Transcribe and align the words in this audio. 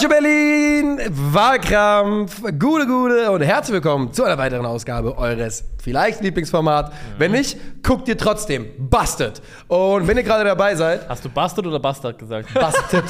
Calcio 0.00 0.16
Berlin, 0.18 0.98
Wahlkampf, 1.10 2.40
Gude 2.58 2.86
Gude 2.86 3.30
und 3.30 3.42
herzlich 3.42 3.74
willkommen 3.74 4.10
zu 4.14 4.24
einer 4.24 4.38
weiteren 4.38 4.64
Ausgabe 4.64 5.18
eures 5.18 5.62
vielleicht 5.76 6.22
Lieblingsformat. 6.22 6.90
Wenn 7.18 7.32
nicht, 7.32 7.58
guckt 7.82 8.08
ihr 8.08 8.16
trotzdem. 8.16 8.64
Busted. 8.78 9.42
Und 9.68 10.08
wenn 10.08 10.16
ihr 10.16 10.22
gerade 10.22 10.44
dabei 10.44 10.74
seid, 10.74 11.06
Hast 11.06 11.22
du 11.26 11.28
Bastard 11.28 11.66
oder 11.66 11.78
Bastard 11.78 12.18
gesagt? 12.18 12.48
Busted. 12.54 13.04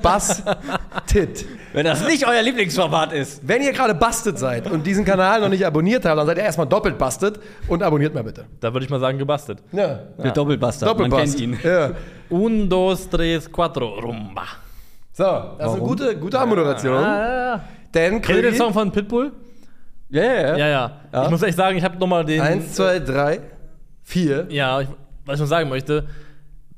Busted. 0.00 1.44
Wenn 1.72 1.84
das 1.86 2.06
nicht 2.06 2.24
euer 2.24 2.42
Lieblingsformat 2.42 3.14
ist. 3.14 3.40
Wenn 3.42 3.60
ihr 3.60 3.72
gerade 3.72 3.96
busted 3.96 4.38
seid 4.38 4.70
und 4.70 4.86
diesen 4.86 5.04
Kanal 5.04 5.40
noch 5.40 5.48
nicht 5.48 5.66
abonniert 5.66 6.04
habt, 6.04 6.18
dann 6.20 6.26
seid 6.28 6.36
ihr 6.36 6.44
erstmal 6.44 6.68
doppelt 6.68 6.98
busted 6.98 7.40
und 7.66 7.82
abonniert 7.82 8.14
mal 8.14 8.22
bitte. 8.22 8.44
Da 8.60 8.72
würde 8.72 8.84
ich 8.84 8.90
mal 8.90 9.00
sagen, 9.00 9.18
gebastelt. 9.18 9.58
Ja. 9.72 10.02
Der 10.22 10.30
Doppelbuster, 10.30 10.86
man 10.86 10.96
Doppelbust. 10.98 11.36
kennt 11.36 11.40
ihn. 11.40 11.58
Ja. 11.64 11.90
Un, 12.30 12.68
dos, 12.68 13.10
tres, 13.10 13.50
cuatro, 13.50 13.98
rumba. 13.98 14.44
So, 15.18 15.24
das 15.24 15.72
ist 15.72 15.78
eine 15.78 15.82
gute, 15.88 16.16
gute 16.16 16.38
Anmoderation. 16.38 16.94
Ah, 16.94 17.60
Denn 17.92 18.22
Kennt 18.22 18.36
ihr 18.36 18.42
den 18.50 18.54
Song 18.54 18.72
von 18.72 18.92
Pitbull? 18.92 19.32
Ja, 20.10 20.22
ja, 20.22 20.32
ja. 20.32 20.56
Ja, 20.56 20.68
ja. 21.12 21.24
Ich 21.24 21.30
muss 21.30 21.42
echt 21.42 21.56
sagen, 21.56 21.76
ich 21.76 21.82
habe 21.82 21.98
nochmal 21.98 22.24
den. 22.24 22.40
eins, 22.40 22.74
zwei, 22.74 23.00
drei, 23.00 23.40
vier. 24.04 24.46
Ja, 24.48 24.80
ich, 24.80 24.86
was 25.26 25.34
ich 25.34 25.40
noch 25.40 25.48
sagen 25.48 25.68
möchte, 25.70 26.06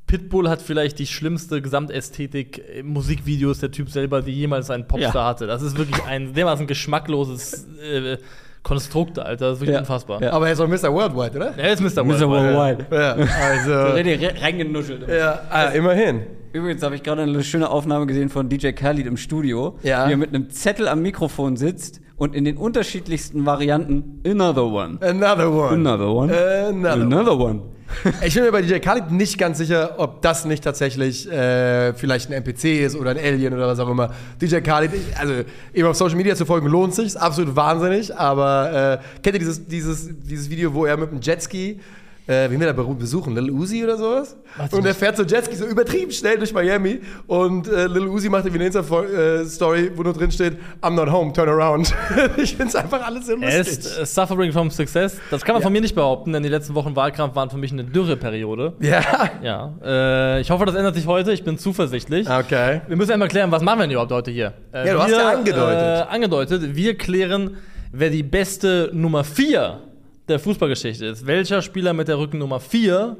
Pitbull 0.07 0.49
hat 0.49 0.59
vielleicht 0.63 0.97
die 0.97 1.05
schlimmste 1.05 1.61
Gesamtästhetik 1.61 2.57
in 2.79 2.87
Musikvideos 2.87 3.59
der 3.59 3.69
Typ 3.69 3.91
selber, 3.91 4.23
die 4.23 4.31
jemals 4.33 4.71
ein 4.71 4.87
Popstar 4.87 5.13
Ja. 5.13 5.25
hatte. 5.27 5.45
Das 5.45 5.61
ist 5.61 5.77
wirklich 5.77 6.03
ein 6.05 6.33
dermaßen 6.33 6.65
geschmackloses 6.65 7.67
äh, 7.79 8.17
Konstrukt, 8.63 9.17
Alter. 9.19 9.47
Das 9.47 9.55
ist 9.55 9.61
wirklich 9.61 9.73
Ja. 9.73 9.79
unfassbar. 9.79 10.21
Ja. 10.21 10.33
Aber 10.33 10.47
er 10.47 10.53
ist 10.53 10.59
auch 10.59 10.67
Mr. 10.67 10.93
Worldwide, 10.93 11.35
oder? 11.37 11.53
Er 11.57 11.73
ist 11.73 11.81
Mr. 11.81 12.03
Mr. 12.03 12.29
Worldwide. 12.29 12.85
Worldwide. 12.89 12.95
Ja, 12.95 13.15
also. 13.49 13.93
Richtig 13.95 14.21
re- 14.21 14.41
reingenuschelt. 14.41 15.07
ja, 15.09 15.39
ah, 15.49 15.63
immerhin. 15.65 16.21
Übrigens 16.53 16.83
habe 16.83 16.95
ich 16.95 17.03
gerade 17.03 17.21
eine 17.21 17.43
schöne 17.43 17.69
Aufnahme 17.69 18.05
gesehen 18.07 18.29
von 18.29 18.49
DJ 18.49 18.71
Khalid 18.73 19.07
im 19.07 19.17
Studio, 19.17 19.77
Ja. 19.83 20.07
wie 20.07 20.11
er 20.13 20.17
mit 20.17 20.29
einem 20.35 20.49
Zettel 20.49 20.87
am 20.89 21.01
Mikrofon 21.01 21.55
sitzt 21.55 22.01
und 22.17 22.35
in 22.35 22.43
den 22.45 22.57
unterschiedlichsten 22.57 23.45
Varianten 23.45 24.21
Another 24.27 24.65
one. 24.65 24.97
Another 25.01 25.49
one. 25.51 25.69
Another 25.69 26.09
one. 26.13 26.33
Another 26.33 26.93
one. 26.93 27.01
Another 27.15 27.39
one. 27.39 27.61
Ich 28.25 28.33
bin 28.33 28.43
mir 28.43 28.51
bei 28.51 28.61
DJ 28.61 28.79
Khaled 28.79 29.11
nicht 29.11 29.37
ganz 29.37 29.57
sicher, 29.57 29.95
ob 29.97 30.21
das 30.21 30.45
nicht 30.45 30.63
tatsächlich 30.63 31.29
äh, 31.31 31.93
vielleicht 31.93 32.29
ein 32.29 32.33
NPC 32.33 32.83
ist 32.83 32.95
oder 32.95 33.11
ein 33.11 33.17
Alien 33.17 33.53
oder 33.53 33.67
was 33.67 33.79
auch 33.79 33.89
immer. 33.89 34.13
DJ 34.41 34.57
Khaled, 34.61 34.91
ich- 34.93 35.17
also 35.17 35.33
ihm 35.73 35.85
auf 35.85 35.95
Social 35.95 36.15
Media 36.17 36.35
zu 36.35 36.45
folgen 36.45 36.67
lohnt 36.67 36.93
sich, 36.95 37.07
ist 37.07 37.17
absolut 37.17 37.55
wahnsinnig, 37.55 38.15
aber 38.15 38.99
äh, 39.01 39.21
kennt 39.21 39.35
ihr 39.35 39.39
dieses, 39.39 39.65
dieses, 39.67 40.09
dieses 40.23 40.49
Video, 40.49 40.73
wo 40.73 40.85
er 40.85 40.97
mit 40.97 41.11
dem 41.11 41.21
Jetski 41.21 41.79
äh, 42.31 42.49
wen 42.49 42.59
wir 42.59 42.71
da 42.71 42.73
besuchen? 42.73 43.35
Lil 43.35 43.51
Uzi 43.51 43.83
oder 43.83 43.97
sowas? 43.97 44.35
Weiß 44.57 44.73
und 44.73 44.85
er 44.85 44.95
fährt 44.95 45.17
so 45.17 45.23
Jetski 45.23 45.55
so 45.55 45.65
übertrieben 45.65 46.11
schnell 46.11 46.37
durch 46.37 46.53
Miami 46.53 47.01
und 47.27 47.67
äh, 47.67 47.87
Lil 47.87 48.07
Uzi 48.07 48.29
macht 48.29 48.45
irgendwie 48.45 48.65
eine 48.65 48.67
Insta-Story, 48.67 49.91
wo 49.95 50.03
nur 50.03 50.13
drin 50.13 50.31
steht, 50.31 50.57
I'm 50.81 50.91
not 50.95 51.11
home, 51.11 51.33
turn 51.33 51.49
around. 51.49 51.93
ich 52.37 52.55
find's 52.55 52.75
einfach 52.75 53.05
alles 53.05 53.27
so 53.27 53.33
Er 53.33 53.57
lustig. 53.59 53.79
ist 53.79 53.99
äh, 53.99 54.05
suffering 54.05 54.51
from 54.51 54.69
success. 54.71 55.17
Das 55.29 55.43
kann 55.43 55.53
man 55.55 55.61
von 55.61 55.71
mir 55.73 55.81
nicht 55.81 55.95
behaupten, 55.95 56.33
denn 56.33 56.43
die 56.43 56.49
letzten 56.49 56.73
Wochen 56.75 56.95
Wahlkampf 56.95 57.35
waren 57.35 57.49
für 57.49 57.57
mich 57.57 57.71
eine 57.71 57.83
Dürreperiode. 57.83 58.73
ja, 58.79 59.01
Ja, 59.41 59.73
äh, 59.83 60.41
ich 60.41 60.49
hoffe, 60.51 60.65
das 60.65 60.75
ändert 60.75 60.95
sich 60.95 61.07
heute. 61.07 61.31
Ich 61.31 61.43
bin 61.43 61.57
zuversichtlich. 61.57 62.29
okay. 62.29 62.81
Wir 62.87 62.95
müssen 62.97 63.11
einmal 63.11 63.27
klären, 63.27 63.51
was 63.51 63.61
machen 63.61 63.79
wir 63.79 63.83
denn 63.83 63.91
überhaupt 63.91 64.11
heute 64.11 64.31
hier? 64.31 64.53
Äh, 64.73 64.87
Ja, 64.87 64.93
du 64.93 64.99
hast 65.01 65.11
wir, 65.11 65.17
ja 65.17 65.29
angedeutet. 65.31 66.07
Äh, 66.09 66.13
angedeutet. 66.13 66.75
Wir 66.75 66.97
klären, 66.97 67.57
wer 67.91 68.09
die 68.09 68.23
beste 68.23 68.89
Nummer 68.93 69.23
4 69.23 69.79
der 70.31 70.39
Fußballgeschichte 70.39 71.05
ist. 71.05 71.25
Welcher 71.27 71.61
Spieler 71.61 71.93
mit 71.93 72.07
der 72.07 72.17
Rückennummer 72.17 72.59
4 72.59 73.17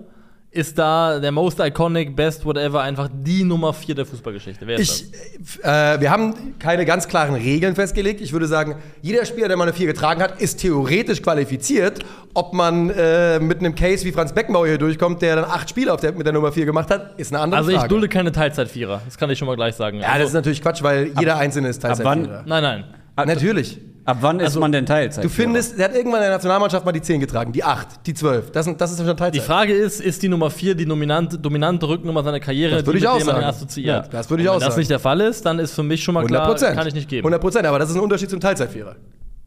ist 0.54 0.78
da 0.78 1.18
der 1.20 1.32
most 1.32 1.62
iconic, 1.62 2.14
best, 2.14 2.44
whatever, 2.44 2.82
einfach 2.82 3.08
die 3.14 3.46
Nummer 3.46 3.72
4 3.72 3.96
der 3.96 4.06
Fußballgeschichte? 4.06 4.68
Wer 4.68 4.78
ist 4.80 5.14
Ich, 5.14 5.64
äh, 5.64 6.02
wir 6.02 6.12
haben 6.12 6.34
keine 6.60 6.84
ganz 6.86 7.08
klaren 7.08 7.36
Regeln 7.36 7.74
festgelegt. 7.74 8.20
Ich 8.20 8.34
würde 8.34 8.48
sagen, 8.48 8.76
jeder 9.02 9.24
Spieler, 9.26 9.48
der 9.48 9.56
mal 9.56 9.64
eine 9.64 9.72
4 9.74 9.88
getragen 9.88 10.22
hat, 10.22 10.42
ist 10.42 10.60
theoretisch 10.60 11.22
qualifiziert. 11.22 12.00
Ob 12.34 12.54
man 12.54 12.90
äh, 12.90 13.40
mit 13.40 13.60
einem 13.60 13.76
Case 13.76 14.04
wie 14.06 14.12
Franz 14.12 14.34
Beckenbauer 14.34 14.68
hier 14.68 14.78
durchkommt, 14.78 15.22
der 15.22 15.38
dann 15.38 15.46
acht 15.46 15.70
Spiele 15.70 15.94
auf 15.94 16.02
der, 16.02 16.12
mit 16.12 16.26
der 16.26 16.34
Nummer 16.34 16.52
4 16.52 16.66
gemacht 16.66 16.90
hat, 16.92 17.18
ist 17.18 17.32
eine 17.32 17.38
das? 17.38 17.44
andere 17.44 17.58
Also 17.60 17.72
ich 17.72 17.78
Frage. 17.78 17.90
dulde 17.90 18.10
keine 18.10 18.32
Teilzeit-Vierer. 18.34 19.02
Das 19.06 19.18
kann 19.18 19.30
ich 19.30 19.40
schon 19.40 19.48
mal 19.48 19.56
gleich 19.56 19.76
sagen. 19.76 20.00
ja, 20.00 20.08
das 20.10 20.18
ist 20.18 20.24
also, 20.26 20.38
natürlich 20.40 20.62
Quatsch, 20.62 20.84
weil 20.84 21.12
jeder 21.18 21.38
Einzelne 21.38 21.70
ist 21.70 21.82
Teilzeit. 21.82 22.06
wann- 22.06 22.24
nein, 22.46 22.64
nein. 22.64 22.84
Natürlich. 23.26 23.80
Ab 24.04 24.18
wann 24.22 24.40
ist 24.40 24.58
man 24.58 24.72
denn 24.72 24.86
Teilzeit? 24.86 25.24
Du 25.24 25.30
findest, 25.30 25.78
der 25.78 25.86
hat 25.86 25.96
irgendwann 25.96 26.20
in 26.22 26.24
der 26.26 26.32
Nationalmannschaft 26.32 26.84
mal 26.86 26.92
die 26.92 27.02
10 27.02 27.20
getragen, 27.20 27.52
die 27.52 27.64
8, 27.64 28.06
die 28.08 28.14
12. 28.14 28.52
Das, 28.52 28.68
das 28.78 28.92
ist 28.92 28.98
schon 28.98 29.08
Teilzeit. 29.08 29.36
Die 29.36 29.40
Frage 29.40 29.74
ist, 29.74 30.02
ist 30.02 30.24
die 30.24 30.28
Nummer 30.30 30.50
4 30.50 30.74
die 30.76 30.86
dominante, 30.86 31.38
dominante 31.38 31.88
Rücknummer 31.88 32.24
seiner 32.24 32.40
Karriere, 32.40 32.78
Das 32.78 32.86
würde 32.86 33.00
die 33.00 33.06
ich 33.06 33.08
auch 33.10 33.20
sagen. 33.20 33.44
assoziiert? 33.44 34.06
Ja, 34.06 34.12
das 34.12 34.30
würde 34.30 34.44
ich 34.44 34.50
auch 34.50 34.54
wenn 34.56 34.60
das 34.62 34.70
sagen. 34.70 34.80
nicht 34.80 34.92
der 34.92 35.00
Fall 35.00 35.22
ist, 35.22 35.46
dann 35.46 35.60
ist 35.60 35.74
für 35.74 35.84
mich 35.84 36.04
schon 36.04 36.14
mal 36.16 36.22
100 36.22 36.40
klar, 36.42 36.50
Prozent. 36.50 36.78
kann 36.78 36.88
ich 36.88 36.94
nicht 36.96 37.10
geben. 37.10 37.26
100 37.26 37.40
Prozent, 37.42 37.66
aber 37.68 37.78
das 37.80 37.90
ist 37.90 37.96
ein 37.96 38.02
Unterschied 38.02 38.30
zum 38.30 38.40
Teilzeitvierer. 38.40 38.96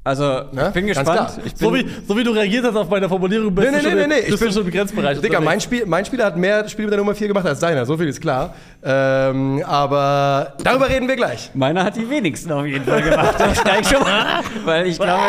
Also, 0.06 0.22
Ja, 0.52 0.68
ich 0.68 0.74
bin 0.74 0.86
gespannt. 0.86 1.40
Ich 1.46 1.54
bin, 1.54 1.66
So 1.68 1.74
wie, 1.74 1.88
so 2.06 2.14
wie 2.14 2.22
du 2.24 2.30
reagiert 2.32 2.62
hast 2.66 2.76
auf 2.76 2.90
meine 2.90 3.08
Formulierung, 3.08 3.54
bist 3.54 3.70
Nee, 3.70 3.76
nee, 3.78 3.82
du 3.82 3.88
schon, 3.88 3.98
nee, 3.98 4.06
nee, 4.06 4.06
nee. 4.06 4.14
bist 4.20 4.28
Ich 4.28 4.34
du 4.38 4.44
bin- 4.44 4.52
schon 4.52 4.64
im 4.66 4.70
Grenzbereich. 4.70 5.20
Digga, 5.20 5.40
mein. 5.40 5.60
Spiel, 5.62 5.86
mein 5.86 6.04
Spieler 6.04 6.26
hat 6.26 6.36
mehr 6.36 6.68
Spiele 6.68 6.88
mit 6.88 6.92
der 6.92 6.98
Nummer 6.98 7.14
4 7.14 7.28
gemacht 7.28 7.46
als 7.46 7.58
deiner, 7.60 7.86
so 7.86 7.96
viel 7.96 8.08
ist 8.08 8.20
klar. 8.20 8.54
Ähm, 8.82 9.62
aber 9.66 10.52
darüber 10.62 10.90
reden 10.90 11.08
wir 11.08 11.16
gleich. 11.16 11.50
meiner 11.54 11.84
hat 11.84 11.96
die 11.96 12.08
wenigsten 12.10 12.52
auf 12.52 12.66
jeden 12.66 12.84
Fall 12.84 13.00
gemacht. 13.02 13.34
Das 13.38 13.58
steig 13.58 13.86
schon 13.86 14.02
mal. 14.02 14.40
Weil 14.66 14.86
ich 14.88 14.98
glaube, 14.98 15.22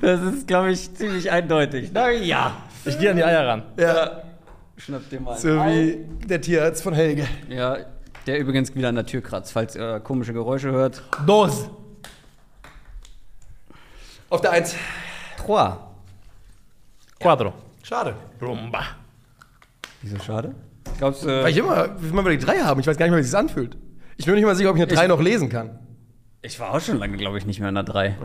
das 0.00 0.20
ist, 0.34 0.48
glaube 0.48 0.72
ich, 0.72 0.92
ziemlich 0.94 1.30
eindeutig. 1.30 1.90
Na 1.94 2.10
ja. 2.10 2.52
Ich 2.84 2.98
gehe 2.98 3.10
an 3.10 3.16
die 3.16 3.24
Eier 3.24 3.46
ran. 3.46 3.62
Ja, 3.78 4.22
Schnapp 4.78 5.08
dir 5.10 5.20
mal. 5.20 5.36
so 5.38 5.48
wie 5.48 5.98
der 6.28 6.40
Tierarzt 6.40 6.82
von 6.82 6.92
Helge. 6.94 7.26
Ja, 7.48 7.76
der 8.26 8.38
übrigens 8.40 8.74
wieder 8.74 8.88
an 8.88 8.94
der 8.96 9.06
Tür 9.06 9.20
kratzt, 9.20 9.52
falls 9.52 9.76
ihr 9.76 10.00
komische 10.00 10.32
Geräusche 10.32 10.72
hört. 10.72 11.02
Dos. 11.26 11.70
Auf 14.30 14.40
der 14.40 14.52
1. 14.52 14.74
Trois. 15.38 15.76
Cuatro. 17.20 17.52
Schade. 17.82 18.14
Rumba. 18.40 18.80
Wieso 20.02 20.18
schade? 20.20 20.54
Glaubst 20.98 21.24
du, 21.24 21.28
Weil 21.28 21.50
ich 21.50 21.56
immer, 21.56 21.86
immer 22.02 22.22
wieder 22.24 22.36
die 22.36 22.44
3 22.44 22.58
haben. 22.60 22.80
Ich 22.80 22.86
weiß 22.86 22.96
gar 22.96 23.06
nicht 23.06 23.10
mehr, 23.12 23.18
wie 23.18 23.24
es 23.24 23.30
sich 23.30 23.38
anfühlt. 23.38 23.76
Ich 24.16 24.24
bin 24.24 24.34
mir 24.34 24.40
nicht 24.40 24.46
mal 24.46 24.54
sicher, 24.56 24.70
ob 24.70 24.76
ich 24.76 24.82
eine 24.82 24.92
3 24.92 25.06
noch 25.06 25.20
lesen 25.20 25.48
kann. 25.48 25.78
ich 26.42 26.58
war 26.60 26.74
auch 26.74 26.80
schon 26.80 26.98
lange, 26.98 27.16
glaube 27.16 27.38
ich, 27.38 27.46
nicht 27.46 27.60
mehr 27.60 27.68
in 27.68 27.74
der 27.74 27.84
3. 27.84 28.16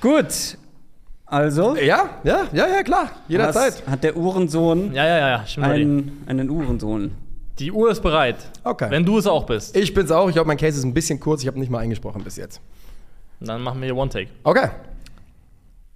Gut. 0.00 0.58
Also, 1.24 1.76
Ja, 1.76 2.20
ja, 2.22 2.44
ja, 2.52 2.68
ja, 2.68 2.82
klar. 2.84 3.10
Jederzeit. 3.26 3.82
hat 3.88 4.04
der 4.04 4.16
Uhrensohn 4.16 4.92
Ja, 4.94 5.04
ja, 5.06 5.18
ja, 5.18 5.28
ja. 5.28 5.46
Stimmt 5.46 5.66
einen, 5.66 6.24
einen 6.26 6.50
Uhrensohn? 6.50 7.12
Die 7.58 7.72
Uhr 7.72 7.90
ist 7.90 8.02
bereit. 8.02 8.36
Okay. 8.62 8.90
Wenn 8.90 9.04
du 9.04 9.18
es 9.18 9.26
auch 9.26 9.44
bist. 9.46 9.76
Ich 9.76 9.92
bin's 9.94 10.10
auch. 10.10 10.28
Ich 10.28 10.34
glaube, 10.34 10.46
mein 10.46 10.58
Case 10.58 10.78
ist 10.78 10.84
ein 10.84 10.94
bisschen 10.94 11.18
kurz. 11.18 11.40
Ich 11.42 11.48
habe 11.48 11.58
nicht 11.58 11.70
mal 11.70 11.78
eingesprochen 11.78 12.22
bis 12.22 12.36
jetzt. 12.36 12.60
Dann 13.40 13.62
machen 13.62 13.80
wir 13.80 13.86
hier 13.86 13.96
One 13.96 14.10
Take. 14.10 14.30
Okay. 14.44 14.70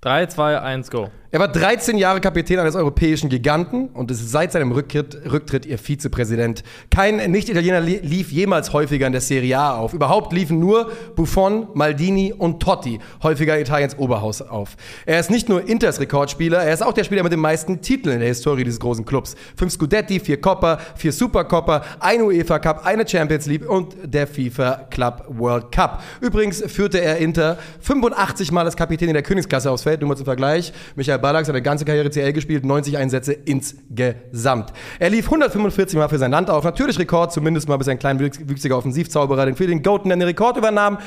3, 0.02 0.26
2, 0.26 0.60
1, 0.60 0.90
go. 0.90 1.10
Er 1.32 1.38
war 1.38 1.46
13 1.46 1.96
Jahre 1.96 2.20
Kapitän 2.20 2.58
eines 2.58 2.74
europäischen 2.74 3.28
Giganten 3.30 3.86
und 3.94 4.10
ist 4.10 4.32
seit 4.32 4.50
seinem 4.50 4.72
Rücktritt, 4.72 5.16
Rücktritt 5.30 5.64
ihr 5.64 5.78
Vizepräsident. 5.78 6.64
Kein 6.91 7.30
Nicht-Italiener 7.30 7.78
li- 7.80 8.00
lief 8.02 8.32
jemals 8.32 8.72
häufiger 8.72 9.06
in 9.06 9.12
der 9.12 9.20
Serie 9.20 9.56
A 9.56 9.76
auf. 9.76 9.94
Überhaupt 9.94 10.32
liefen 10.32 10.58
nur 10.58 10.91
Buffon, 11.14 11.68
Maldini 11.74 12.32
und 12.36 12.60
Totti 12.60 12.98
häufiger 13.22 13.60
Italiens 13.60 13.96
Oberhaus 13.96 14.42
auf. 14.42 14.70
Er 15.06 15.20
ist 15.20 15.30
nicht 15.30 15.48
nur 15.48 15.68
Inters 15.68 16.00
Rekordspieler, 16.00 16.64
er 16.64 16.74
ist 16.74 16.82
auch 16.82 16.92
der 16.92 17.04
Spieler 17.04 17.22
mit 17.22 17.30
den 17.30 17.38
meisten 17.38 17.80
Titeln 17.80 18.14
in 18.14 18.18
der 18.18 18.28
Historie 18.30 18.64
dieses 18.64 18.80
großen 18.80 19.04
Clubs. 19.04 19.36
Fünf 19.54 19.70
Scudetti, 19.72 20.18
vier 20.18 20.41
Coppa, 20.41 20.80
vier 20.97 21.12
Supercoppa, 21.12 21.84
ein 22.00 22.22
UEFA 22.22 22.58
Cup, 22.58 22.84
eine 22.84 23.06
Champions 23.06 23.47
League 23.47 23.70
und 23.70 23.94
der 24.02 24.26
FIFA 24.26 24.88
Club 24.91 25.26
World 25.28 25.70
Cup. 25.70 26.02
Übrigens 26.20 26.60
führte 26.66 27.00
er 27.00 27.18
Inter 27.18 27.56
85 27.82 28.50
Mal 28.50 28.64
als 28.64 28.76
Kapitän 28.76 29.06
in 29.06 29.14
der 29.14 29.22
Königsklasse 29.22 29.70
aufs 29.70 29.84
Feld, 29.84 30.00
nur 30.00 30.08
mal 30.08 30.16
zum 30.16 30.24
Vergleich. 30.24 30.72
Michael 30.97 31.19
Ballack 31.20 31.41
hat 31.41 31.47
seine 31.47 31.62
ganze 31.62 31.84
Karriere 31.84 32.10
CL 32.10 32.32
gespielt, 32.32 32.64
90 32.64 32.97
Einsätze 32.97 33.32
insgesamt. 33.32 34.72
Er 34.98 35.10
lief 35.10 35.27
145 35.27 35.98
Mal 35.98 36.09
für 36.09 36.18
sein 36.18 36.30
Land 36.30 36.50
auf, 36.50 36.65
natürlich 36.65 36.98
Rekord, 36.98 37.33
zumindest 37.33 37.68
mal 37.68 37.77
bis 37.77 37.89
ein 37.89 37.98
kleinwüchsiger 37.98 38.77
Offensivzauberer 38.77 39.47
den 39.47 39.56
für 39.56 39.66
den 39.66 39.83
Goaten 39.83 40.10
den 40.10 40.22
Rekord 40.22 40.56
übernahm. 40.56 40.98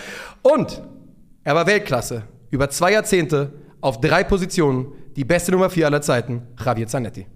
Und 0.41 0.81
er 1.43 1.55
war 1.55 1.67
Weltklasse, 1.67 2.23
über 2.51 2.69
zwei 2.69 2.93
Jahrzehnte 2.93 3.53
auf 3.81 3.99
drei 3.99 4.23
Positionen, 4.23 4.93
die 5.15 5.25
beste 5.25 5.51
Nummer 5.51 5.69
4 5.69 5.87
aller 5.87 6.01
Zeiten, 6.01 6.43
Javier 6.63 6.87
Zanetti. 6.87 7.27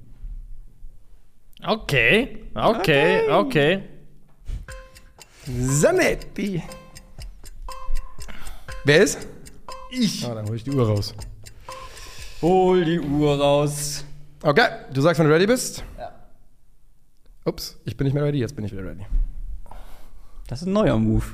Okay, 1.65 2.43
okay, 2.55 3.29
okay. 3.29 3.83
Zanetti. 5.81 6.63
Wer 8.85 9.03
ist? 9.03 9.27
Ich. 9.91 10.25
Ah, 10.25 10.35
dann 10.35 10.47
hol 10.47 10.55
ich 10.55 10.63
die 10.63 10.71
Uhr 10.71 10.87
raus. 10.87 11.13
Hol 12.41 12.85
die 12.85 12.99
Uhr 12.99 13.39
raus. 13.39 14.05
Okay, 14.43 14.67
du 14.93 15.01
sagst, 15.01 15.19
wenn 15.19 15.27
du 15.27 15.33
ready 15.33 15.47
bist. 15.47 15.83
Ja. 15.97 16.11
Ups, 17.45 17.79
ich 17.85 17.97
bin 17.97 18.05
nicht 18.05 18.13
mehr 18.13 18.23
ready, 18.23 18.37
jetzt 18.39 18.55
bin 18.55 18.63
ich 18.63 18.71
wieder 18.71 18.85
ready. 18.85 19.05
Das 20.47 20.61
ist 20.61 20.67
ein 20.67 20.73
neuer 20.73 20.97
Move. 20.97 21.25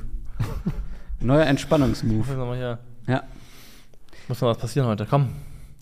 neuer 1.20 1.44
Entspannungsmove. 1.46 2.36
Muss 2.36 2.56
hier. 2.56 2.78
Ja. 3.06 3.22
Muss 4.28 4.40
noch 4.40 4.48
was 4.48 4.58
passieren 4.58 4.88
heute. 4.88 5.06
Komm. 5.06 5.28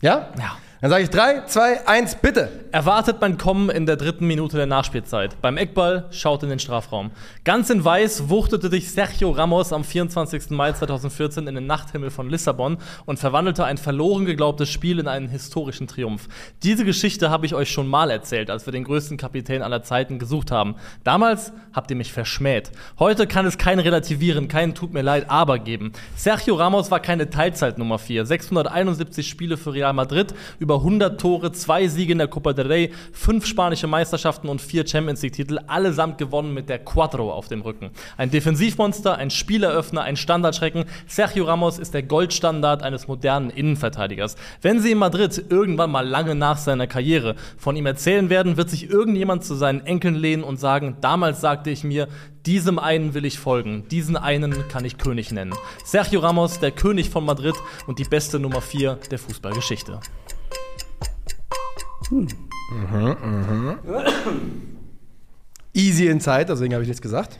Ja? 0.00 0.32
Ja. 0.38 0.56
Dann 0.82 0.90
sage 0.90 1.04
ich 1.04 1.10
3, 1.10 1.42
2, 1.46 1.86
1, 1.86 2.16
bitte. 2.16 2.48
Erwartet 2.72 3.18
mein 3.20 3.38
Kommen 3.38 3.70
in 3.70 3.86
der 3.86 3.94
dritten 3.94 4.26
Minute 4.26 4.56
der 4.56 4.66
Nachspielzeit. 4.66 5.40
Beim 5.40 5.56
Eckball 5.56 6.06
schaut 6.10 6.42
in 6.42 6.48
den 6.48 6.58
Strafraum. 6.58 7.12
Ganz 7.44 7.70
in 7.70 7.84
Weiß 7.84 8.30
wuchtete 8.30 8.68
dich 8.68 8.90
Sergio 8.90 9.30
Ramos 9.30 9.72
am 9.72 9.84
24. 9.84 10.50
Mai 10.50 10.72
2014 10.72 11.46
in 11.46 11.54
den 11.54 11.66
Nachthimmel 11.66 12.10
von 12.10 12.28
Lissabon 12.28 12.78
und 13.06 13.20
verwandelte 13.20 13.64
ein 13.64 13.78
verloren 13.78 14.24
geglaubtes 14.24 14.70
Spiel 14.70 14.98
in 14.98 15.06
einen 15.06 15.28
historischen 15.28 15.86
Triumph. 15.86 16.28
Diese 16.64 16.84
Geschichte 16.84 17.30
habe 17.30 17.46
ich 17.46 17.54
euch 17.54 17.70
schon 17.70 17.86
mal 17.86 18.10
erzählt, 18.10 18.50
als 18.50 18.66
wir 18.66 18.72
den 18.72 18.82
größten 18.82 19.18
Kapitän 19.18 19.62
aller 19.62 19.84
Zeiten 19.84 20.18
gesucht 20.18 20.50
haben. 20.50 20.74
Damals 21.04 21.52
habt 21.72 21.92
ihr 21.92 21.96
mich 21.96 22.12
verschmäht. 22.12 22.72
Heute 22.98 23.28
kann 23.28 23.46
es 23.46 23.56
kein 23.56 23.78
Relativieren, 23.78 24.48
kein 24.48 24.74
Tut 24.74 24.92
mir 24.92 25.02
leid, 25.02 25.26
aber 25.30 25.60
geben. 25.60 25.92
Sergio 26.16 26.56
Ramos 26.56 26.90
war 26.90 26.98
keine 26.98 27.30
Teilzeit 27.30 27.78
Nummer 27.78 28.00
4. 28.00 28.26
671 28.26 29.28
Spiele 29.28 29.56
für 29.56 29.74
Real 29.74 29.92
Madrid, 29.92 30.34
über 30.58 30.71
100 30.76 31.20
Tore, 31.20 31.52
zwei 31.52 31.88
Siege 31.88 32.12
in 32.12 32.18
der 32.18 32.28
Copa 32.28 32.52
del 32.52 32.66
Rey, 32.66 32.92
fünf 33.12 33.46
spanische 33.46 33.86
Meisterschaften 33.86 34.48
und 34.48 34.60
vier 34.60 34.86
Champions 34.86 35.22
League-Titel, 35.22 35.58
allesamt 35.66 36.18
gewonnen 36.18 36.54
mit 36.54 36.68
der 36.68 36.78
Quattro 36.78 37.32
auf 37.32 37.48
dem 37.48 37.62
Rücken. 37.62 37.90
Ein 38.16 38.30
Defensivmonster, 38.30 39.16
ein 39.16 39.30
Spieleröffner, 39.30 40.02
ein 40.02 40.16
Standardschrecken. 40.16 40.84
Sergio 41.06 41.44
Ramos 41.44 41.78
ist 41.78 41.94
der 41.94 42.02
Goldstandard 42.02 42.82
eines 42.82 43.08
modernen 43.08 43.50
Innenverteidigers. 43.50 44.36
Wenn 44.60 44.80
Sie 44.80 44.92
in 44.92 44.98
Madrid 44.98 45.44
irgendwann 45.48 45.90
mal 45.90 46.06
lange 46.06 46.34
nach 46.34 46.58
seiner 46.58 46.86
Karriere 46.86 47.36
von 47.56 47.76
ihm 47.76 47.86
erzählen 47.86 48.30
werden, 48.30 48.56
wird 48.56 48.70
sich 48.70 48.90
irgendjemand 48.90 49.44
zu 49.44 49.54
seinen 49.54 49.86
Enkeln 49.86 50.14
lehnen 50.14 50.44
und 50.44 50.58
sagen, 50.58 50.96
damals 51.00 51.40
sagte 51.40 51.70
ich 51.70 51.84
mir, 51.84 52.08
diesem 52.46 52.78
einen 52.78 53.14
will 53.14 53.24
ich 53.24 53.38
folgen, 53.38 53.86
diesen 53.88 54.16
einen 54.16 54.66
kann 54.68 54.84
ich 54.84 54.98
König 54.98 55.30
nennen. 55.30 55.54
Sergio 55.84 56.20
Ramos, 56.20 56.58
der 56.58 56.72
König 56.72 57.10
von 57.10 57.24
Madrid 57.24 57.54
und 57.86 57.98
die 57.98 58.04
beste 58.04 58.40
Nummer 58.40 58.60
4 58.60 58.98
der 59.10 59.18
Fußballgeschichte. 59.18 60.00
Easy 65.74 66.06
in 66.08 66.20
Zeit, 66.20 66.48
deswegen 66.48 66.74
habe 66.74 66.82
ich 66.82 66.88
nichts 66.88 67.02
gesagt. 67.02 67.38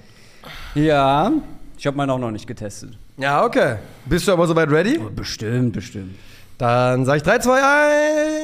Ja, 0.75 1.31
ich 1.77 1.87
habe 1.87 1.97
meinen 1.97 2.11
auch 2.11 2.19
noch 2.19 2.31
nicht 2.31 2.47
getestet. 2.47 2.97
Ja, 3.19 3.45
okay. 3.45 3.77
Bist 4.07 4.27
du 4.27 4.33
aber 4.33 4.47
soweit 4.47 4.71
ready? 4.71 4.99
Bestimmt, 5.15 5.75
bestimmt. 5.75 6.15
Dann 6.63 7.05
sage 7.05 7.17
ich 7.17 7.23
3, 7.25 7.41
2, 7.41 7.61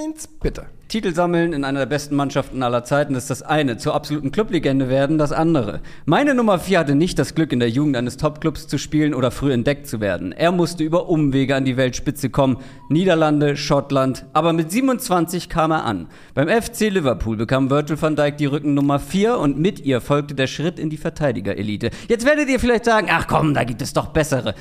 1, 0.08 0.26
bitte. 0.42 0.66
Titel 0.88 1.14
sammeln 1.14 1.52
in 1.52 1.64
einer 1.64 1.80
der 1.80 1.86
besten 1.86 2.16
Mannschaften 2.16 2.62
aller 2.62 2.82
Zeiten 2.82 3.14
ist 3.14 3.28
das 3.28 3.42
eine. 3.42 3.76
Zur 3.76 3.94
absoluten 3.94 4.32
Clublegende 4.32 4.88
werden 4.88 5.18
das 5.18 5.32
andere. 5.32 5.80
Meine 6.06 6.34
Nummer 6.34 6.58
4 6.58 6.78
hatte 6.78 6.94
nicht 6.94 7.18
das 7.18 7.34
Glück, 7.34 7.52
in 7.52 7.60
der 7.60 7.68
Jugend 7.68 7.94
eines 7.94 8.16
Topclubs 8.16 8.66
zu 8.66 8.78
spielen 8.78 9.12
oder 9.12 9.30
früh 9.30 9.52
entdeckt 9.52 9.86
zu 9.86 10.00
werden. 10.00 10.32
Er 10.32 10.50
musste 10.50 10.82
über 10.82 11.10
Umwege 11.10 11.54
an 11.54 11.66
die 11.66 11.76
Weltspitze 11.76 12.30
kommen. 12.30 12.56
Niederlande, 12.88 13.56
Schottland. 13.56 14.24
Aber 14.32 14.54
mit 14.54 14.72
27 14.72 15.50
kam 15.50 15.72
er 15.72 15.84
an. 15.84 16.08
Beim 16.34 16.48
FC 16.48 16.88
Liverpool 16.88 17.36
bekam 17.36 17.68
Virgil 17.68 18.00
van 18.00 18.16
Dijk 18.16 18.38
die 18.38 18.46
Rückennummer 18.46 18.98
4 18.98 19.36
und 19.36 19.58
mit 19.58 19.80
ihr 19.80 20.00
folgte 20.00 20.34
der 20.34 20.46
Schritt 20.46 20.78
in 20.78 20.88
die 20.88 20.96
Verteidigerelite. 20.96 21.90
Jetzt 22.08 22.24
werdet 22.24 22.48
ihr 22.48 22.58
vielleicht 22.58 22.86
sagen, 22.86 23.08
ach 23.10 23.28
komm, 23.28 23.52
da 23.52 23.64
gibt 23.64 23.82
es 23.82 23.92
doch 23.92 24.06
bessere. 24.06 24.54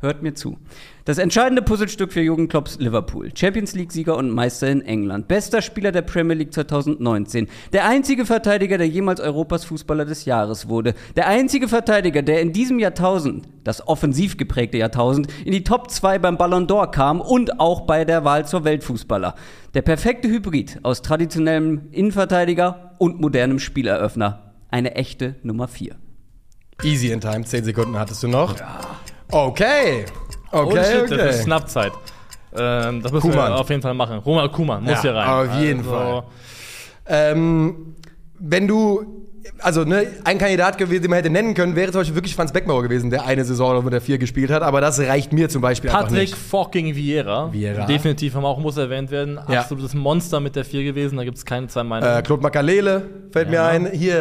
Hört 0.00 0.22
mir 0.22 0.32
zu. 0.32 0.58
Das 1.04 1.18
entscheidende 1.18 1.60
Puzzlestück 1.60 2.12
für 2.12 2.20
Jürgen 2.20 2.46
Klopps 2.46 2.78
Liverpool. 2.78 3.30
Champions 3.34 3.74
League-Sieger 3.74 4.16
und 4.16 4.30
Meister 4.30 4.68
in 4.68 4.80
England. 4.80 5.26
Bester 5.26 5.60
Spieler 5.60 5.90
der 5.90 6.02
Premier 6.02 6.36
League 6.36 6.54
2019. 6.54 7.48
Der 7.72 7.84
einzige 7.84 8.24
Verteidiger, 8.24 8.78
der 8.78 8.86
jemals 8.86 9.18
Europas 9.18 9.64
Fußballer 9.64 10.04
des 10.04 10.24
Jahres 10.24 10.68
wurde. 10.68 10.94
Der 11.16 11.26
einzige 11.26 11.66
Verteidiger, 11.66 12.22
der 12.22 12.40
in 12.40 12.52
diesem 12.52 12.78
Jahrtausend, 12.78 13.48
das 13.64 13.88
offensiv 13.88 14.36
geprägte 14.36 14.78
Jahrtausend, 14.78 15.26
in 15.44 15.50
die 15.50 15.64
Top 15.64 15.90
2 15.90 16.20
beim 16.20 16.38
Ballon 16.38 16.68
d'Or 16.68 16.92
kam 16.92 17.20
und 17.20 17.58
auch 17.58 17.80
bei 17.80 18.04
der 18.04 18.24
Wahl 18.24 18.46
zur 18.46 18.62
Weltfußballer. 18.62 19.34
Der 19.74 19.82
perfekte 19.82 20.28
Hybrid 20.28 20.78
aus 20.84 21.02
traditionellem 21.02 21.88
Innenverteidiger 21.90 22.94
und 22.98 23.20
modernem 23.20 23.58
Spieleröffner. 23.58 24.52
Eine 24.70 24.94
echte 24.94 25.34
Nummer 25.42 25.66
4. 25.66 25.96
Easy 26.84 27.10
in 27.10 27.20
Time, 27.20 27.44
10 27.44 27.64
Sekunden 27.64 27.98
hattest 27.98 28.22
du 28.22 28.28
noch. 28.28 28.56
Ja. 28.56 28.78
Okay. 29.30 30.04
Ohne 30.52 30.62
Okay, 30.62 30.84
Shit, 30.84 31.10
das 31.10 31.10
ist 31.10 31.12
okay. 31.34 31.42
Schnappzeit. 31.44 31.92
Ähm, 32.56 33.02
das 33.02 33.12
müssen 33.12 33.30
Kuman. 33.30 33.50
wir 33.52 33.58
auf 33.60 33.68
jeden 33.68 33.82
Fall 33.82 33.94
machen. 33.94 34.18
Ronald 34.18 34.52
Kuman 34.52 34.82
muss 34.82 34.92
Ja, 34.92 35.02
hier 35.02 35.14
rein. 35.14 35.28
auf 35.50 35.60
jeden 35.60 35.80
also, 35.80 35.90
Fall. 35.90 36.22
Ähm, 37.06 37.94
wenn 38.38 38.66
du, 38.66 39.27
also 39.58 39.84
ne, 39.84 40.06
ein 40.24 40.38
Kandidat 40.38 40.78
gewesen, 40.78 41.02
den 41.02 41.10
man 41.10 41.18
hätte 41.18 41.30
nennen 41.30 41.54
können, 41.54 41.74
wäre 41.76 41.90
zum 41.92 42.00
Beispiel 42.00 42.14
wirklich 42.16 42.34
Franz 42.34 42.52
Beckmauer 42.52 42.82
gewesen, 42.82 43.10
der 43.10 43.24
eine 43.26 43.44
Saison 43.44 43.74
noch 43.74 43.82
mit 43.82 43.92
der 43.92 44.00
4 44.00 44.18
gespielt 44.18 44.50
hat, 44.50 44.62
aber 44.62 44.80
das 44.80 44.98
reicht 45.00 45.32
mir 45.32 45.48
zum 45.48 45.62
Beispiel 45.62 45.90
einfach 45.90 46.04
Patrick 46.04 46.20
nicht. 46.30 46.36
fucking 46.36 46.94
Vieira. 46.94 47.52
Vieira. 47.52 47.86
Definitiv 47.86 48.34
haben 48.34 48.44
auch 48.44 48.58
muss 48.58 48.76
erwähnt 48.76 49.10
werden. 49.10 49.38
Ja. 49.48 49.60
Absolutes 49.60 49.94
Monster 49.94 50.40
mit 50.40 50.56
der 50.56 50.64
4 50.64 50.84
gewesen. 50.84 51.16
Da 51.16 51.24
gibt 51.24 51.38
es 51.38 51.44
keine 51.44 51.66
zwei 51.68 51.82
Meinungen. 51.84 52.18
Äh, 52.18 52.22
Claude 52.22 52.42
Makalele 52.42 53.02
fällt 53.30 53.48
mir 53.48 53.56
Ja. 53.56 53.68
ein. 53.68 53.90
Hier 53.92 54.20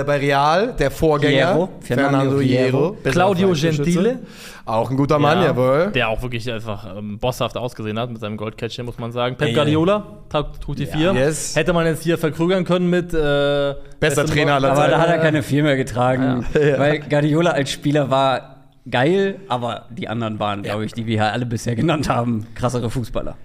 äh, 0.00 0.04
bei 0.04 0.18
Real, 0.18 0.74
der 0.78 0.90
Vorgänger. 0.90 1.52
Fierro. 1.52 1.68
Fernando 1.80 2.40
Hierro. 2.40 2.96
Claudio. 3.04 3.52
Gentile. 3.52 4.20
Auch 4.66 4.90
ein 4.90 4.96
guter 4.96 5.18
Mann, 5.20 5.38
Ja, 5.38 5.44
jawohl. 5.46 5.92
Der 5.94 6.08
auch 6.08 6.20
wirklich 6.22 6.50
einfach 6.52 6.96
ähm, 6.96 7.18
bosshaft 7.18 7.56
ausgesehen 7.56 7.98
hat 7.98 8.10
mit 8.10 8.20
seinem 8.20 8.36
Goldcatcher, 8.36 8.82
muss 8.82 8.98
man 8.98 9.12
sagen. 9.12 9.36
Pep 9.36 9.54
Guardiola 9.54 10.04
trug 10.28 10.76
die 10.76 10.86
4. 10.86 11.12
Yes. 11.14 11.54
Hätte 11.54 11.72
man 11.72 11.86
jetzt 11.86 12.02
hier 12.02 12.18
verkrügern 12.18 12.64
können 12.64 12.90
mit 12.90 13.14
äh, 13.14 13.74
beste 14.00 14.24
Trainer 14.26 14.54
aller 14.54 14.68
Aber 14.72 14.80
Zeiten. 14.80 14.90
da 14.90 14.98
hat 14.98 15.08
er 15.08 15.18
keine 15.18 15.42
vier 15.44 15.62
mehr 15.62 15.76
getragen, 15.76 16.44
Ja. 16.54 16.78
weil 16.80 16.98
Guardiola 16.98 17.52
als 17.52 17.70
Spieler 17.70 18.10
war 18.10 18.56
geil, 18.90 19.36
aber 19.48 19.84
die 19.90 20.08
anderen 20.08 20.38
waren, 20.40 20.62
glaube 20.64 20.84
ich, 20.84 20.92
die 20.92 21.06
wir 21.06 21.14
hier 21.22 21.32
alle 21.32 21.46
bisher 21.46 21.76
genannt 21.76 22.08
haben, 22.08 22.46
krassere 22.56 22.90
Fußballer. 22.90 23.36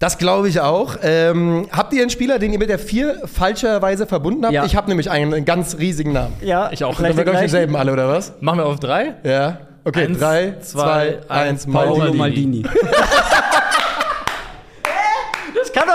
Das 0.00 0.18
glaube 0.18 0.48
ich 0.48 0.60
auch. 0.60 0.96
Ähm, 1.02 1.68
habt 1.70 1.92
ihr 1.94 2.00
einen 2.02 2.10
Spieler, 2.10 2.40
den 2.40 2.52
ihr 2.52 2.58
mit 2.58 2.68
der 2.68 2.80
4 2.80 3.22
falscherweise 3.26 4.06
verbunden 4.08 4.42
habt? 4.44 4.52
Ja. 4.52 4.64
Ich 4.64 4.74
habe 4.74 4.88
nämlich 4.88 5.08
einen, 5.08 5.32
einen 5.32 5.44
ganz 5.44 5.78
riesigen 5.78 6.12
Namen. 6.12 6.34
Ja, 6.42 6.70
Ich 6.72 6.82
auch. 6.82 6.96
Sind 6.98 7.16
wir, 7.16 7.22
glaube 7.22 7.36
ich, 7.36 7.40
denselben 7.42 7.76
alle, 7.76 7.92
oder 7.92 8.08
was? 8.08 8.34
Machen 8.40 8.58
wir 8.58 8.66
auf 8.66 8.80
3? 8.80 9.14
Ja. 9.22 9.58
Okay, 9.86 10.06
Eins, 10.06 10.18
3, 10.18 10.56
zwei, 10.62 11.18
2, 11.26 11.28
1, 11.28 11.28
eins. 11.28 11.66
Paolo 11.66 12.14
Maldini. 12.14 12.62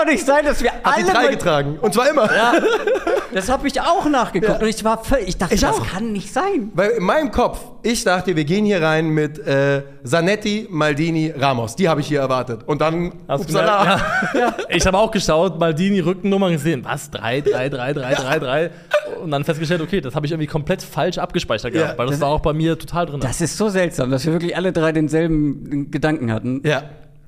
kann 0.00 0.06
doch 0.06 0.12
nicht 0.12 0.26
sein, 0.26 0.44
dass 0.44 0.62
wir 0.62 0.72
Hat 0.72 0.96
die 0.98 1.02
alle 1.04 1.12
3 1.12 1.12
mal- 1.22 1.30
getragen. 1.30 1.78
Und 1.80 1.94
zwar 1.94 2.10
immer. 2.10 2.28
Das 3.32 3.48
habe 3.48 3.68
ich 3.68 3.80
auch 3.80 4.08
nachgeguckt 4.08 4.52
Ja. 4.52 4.58
und 4.60 4.68
ich 4.68 4.82
war 4.84 5.02
völlig, 5.04 5.28
ich 5.28 5.38
dachte, 5.38 5.54
Ich 5.54 5.60
das 5.60 5.76
auch. 5.78 5.86
kann 5.86 6.12
nicht 6.12 6.32
sein. 6.32 6.70
Weil 6.74 6.90
in 6.90 7.04
meinem 7.04 7.30
Kopf, 7.30 7.60
ich 7.82 8.02
dachte, 8.04 8.34
wir 8.34 8.44
gehen 8.44 8.64
hier 8.64 8.82
rein 8.82 9.08
mit 9.10 9.38
äh, 9.38 9.82
Zanetti, 10.04 10.66
Maldini, 10.70 11.32
Ramos. 11.36 11.76
Die 11.76 11.88
habe 11.88 12.00
ich 12.00 12.08
hier 12.08 12.20
erwartet. 12.20 12.62
Und 12.66 12.80
dann, 12.80 13.12
Hast 13.28 13.48
du 13.48 13.54
upsala. 13.54 14.00
Ja. 14.34 14.54
Ich 14.68 14.86
habe 14.86 14.98
auch 14.98 15.10
geschaut, 15.10 15.58
Maldini 15.58 16.00
Rückennummer 16.00 16.50
gesehen. 16.50 16.84
Was? 16.84 17.10
3, 17.10 17.40
3, 17.40 17.68
3, 17.68 17.92
3, 17.92 18.14
3, 18.14 18.38
3. 18.38 18.70
Und 19.22 19.30
dann 19.30 19.44
festgestellt, 19.44 19.80
okay, 19.80 20.00
das 20.00 20.14
habe 20.14 20.26
ich 20.26 20.32
irgendwie 20.32 20.46
komplett 20.46 20.82
falsch 20.82 21.18
abgespeichert 21.18 21.72
gehabt, 21.72 21.92
Ja, 21.92 21.98
weil 21.98 22.06
das, 22.06 22.16
das- 22.16 22.20
war 22.22 22.28
auch 22.30 22.40
bei 22.40 22.52
mir 22.52 22.78
total 22.78 23.06
drin. 23.06 23.20
Das 23.20 23.40
ist 23.40 23.56
so 23.56 23.68
seltsam, 23.68 24.10
dass 24.10 24.24
wir 24.26 24.32
wirklich 24.32 24.56
alle 24.56 24.72
drei 24.72 24.92
denselben 24.92 25.90
Gedanken 25.90 26.32
hatten. 26.32 26.62
Ja. 26.64 26.82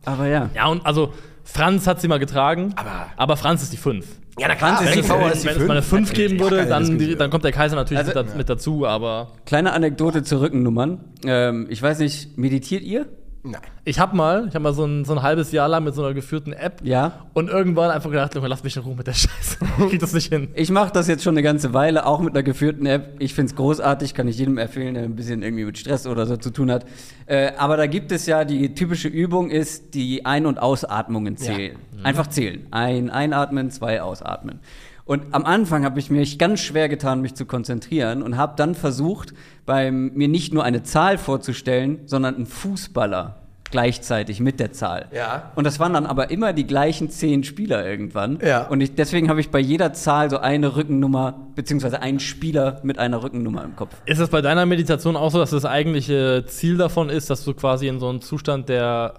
Aber 0.04 0.26
ja. 0.26 0.48
Ja, 0.54 0.66
und 0.66 0.84
also 0.84 1.12
Franz 1.44 1.86
hat 1.86 2.00
sie 2.00 2.08
mal 2.08 2.18
getragen, 2.18 2.74
aber, 3.16 3.36
Franz 3.36 3.62
ist 3.62 3.72
die 3.72 3.76
5. 3.76 4.06
Ja, 4.38 4.48
na 4.48 4.56
Franz 4.56 4.80
ist 4.80 4.86
wenn 4.86 4.94
die 4.94 5.00
ich- 5.00 5.06
Fünf. 5.06 5.20
wenn 5.20 5.30
es 5.32 5.44
Wenn 5.44 5.52
es 5.56 5.58
mal 5.68 5.70
eine 5.72 5.82
5 5.82 6.12
geben 6.14 6.40
würde, 6.40 6.66
dann, 6.66 6.98
dann 7.18 7.30
kommt 7.30 7.44
der 7.44 7.52
Kaiser 7.52 7.76
natürlich 7.76 7.98
Also- 8.06 8.18
mit, 8.18 8.30
da, 8.32 8.36
mit 8.36 8.48
dazu, 8.48 8.86
aber 8.86 9.28
Kleine 9.44 9.72
Anekdote 9.72 10.22
zu 10.22 10.40
Rückennummern. 10.40 11.00
Ähm, 11.24 11.66
ich 11.68 11.82
weiß 11.82 11.98
nicht, 11.98 12.38
meditiert 12.38 12.82
ihr? 12.82 13.06
Nein. 13.44 13.60
ich 13.84 13.98
habe 13.98 14.16
mal, 14.16 14.46
ich 14.46 14.54
habe 14.54 14.62
mal 14.62 14.72
so 14.72 14.84
ein, 14.84 15.04
so 15.04 15.14
ein 15.14 15.22
halbes 15.22 15.50
Jahr 15.50 15.66
lang 15.68 15.82
mit 15.82 15.96
so 15.96 16.04
einer 16.04 16.14
geführten 16.14 16.52
App 16.52 16.80
Ja. 16.84 17.26
und 17.34 17.48
irgendwann 17.48 17.90
einfach 17.90 18.08
gedacht, 18.08 18.34
Junge, 18.36 18.46
lass 18.46 18.62
mich 18.62 18.76
in 18.76 18.82
Ruhe 18.82 18.94
mit 18.94 19.06
der 19.08 19.14
Scheiße. 19.14 19.56
Ich 19.80 19.88
krieg 19.88 19.98
das 20.00 20.12
nicht 20.12 20.32
hin. 20.32 20.48
Ich 20.54 20.70
mache 20.70 20.92
das 20.92 21.08
jetzt 21.08 21.24
schon 21.24 21.34
eine 21.34 21.42
ganze 21.42 21.74
Weile, 21.74 22.06
auch 22.06 22.20
mit 22.20 22.34
einer 22.34 22.44
geführten 22.44 22.86
App. 22.86 23.16
Ich 23.18 23.34
finde 23.34 23.50
es 23.50 23.56
großartig, 23.56 24.14
kann 24.14 24.28
ich 24.28 24.38
jedem 24.38 24.58
empfehlen, 24.58 24.94
der 24.94 25.02
ein 25.04 25.16
bisschen 25.16 25.42
irgendwie 25.42 25.64
mit 25.64 25.76
Stress 25.76 26.06
oder 26.06 26.24
so 26.26 26.36
zu 26.36 26.50
tun 26.50 26.70
hat. 26.70 26.86
Äh, 27.26 27.52
aber 27.58 27.76
da 27.76 27.86
gibt 27.86 28.12
es 28.12 28.26
ja 28.26 28.44
die 28.44 28.74
typische 28.74 29.08
Übung, 29.08 29.50
ist 29.50 29.94
die 29.94 30.24
Ein- 30.24 30.46
und 30.46 30.58
Ausatmungen 30.60 31.36
zählen. 31.36 31.76
Einfach 32.04 32.28
zählen. 32.28 32.66
Ein, 32.70 33.10
einatmen, 33.10 33.70
zwei, 33.70 34.02
ausatmen. 34.02 34.60
Und 35.04 35.34
am 35.34 35.44
Anfang 35.44 35.84
habe 35.84 35.98
ich 35.98 36.10
mich 36.10 36.38
ganz 36.38 36.60
schwer 36.60 36.88
getan, 36.88 37.20
mich 37.20 37.34
zu 37.34 37.44
konzentrieren 37.44 38.22
und 38.22 38.36
habe 38.36 38.54
dann 38.56 38.74
versucht, 38.74 39.34
beim, 39.66 40.12
mir 40.14 40.28
nicht 40.28 40.54
nur 40.54 40.64
eine 40.64 40.82
Zahl 40.82 41.18
vorzustellen, 41.18 42.00
sondern 42.06 42.36
einen 42.36 42.46
Fußballer 42.46 43.42
gleichzeitig 43.72 44.38
mit 44.38 44.60
der 44.60 44.70
Zahl. 44.70 45.06
Ja. 45.12 45.50
Und 45.56 45.64
das 45.64 45.80
waren 45.80 45.94
dann 45.94 46.06
aber 46.06 46.30
immer 46.30 46.52
die 46.52 46.66
gleichen 46.66 47.10
zehn 47.10 47.42
Spieler 47.42 47.84
irgendwann. 47.84 48.38
Ja. 48.40 48.68
Und 48.68 48.80
ich, 48.80 48.94
deswegen 48.94 49.28
habe 49.28 49.40
ich 49.40 49.50
bei 49.50 49.58
jeder 49.58 49.92
Zahl 49.94 50.30
so 50.30 50.38
eine 50.38 50.76
Rückennummer, 50.76 51.48
beziehungsweise 51.56 52.00
einen 52.00 52.20
Spieler 52.20 52.80
mit 52.84 52.98
einer 52.98 53.22
Rückennummer 53.24 53.64
im 53.64 53.74
Kopf. 53.74 53.96
Ist 54.04 54.20
es 54.20 54.28
bei 54.28 54.42
deiner 54.42 54.66
Meditation 54.66 55.16
auch 55.16 55.30
so, 55.30 55.38
dass 55.38 55.50
das 55.50 55.64
eigentliche 55.64 56.44
Ziel 56.46 56.76
davon 56.76 57.08
ist, 57.08 57.30
dass 57.30 57.44
du 57.44 57.54
quasi 57.54 57.88
in 57.88 57.98
so 57.98 58.08
einen 58.08 58.20
Zustand 58.20 58.68
der 58.68 59.14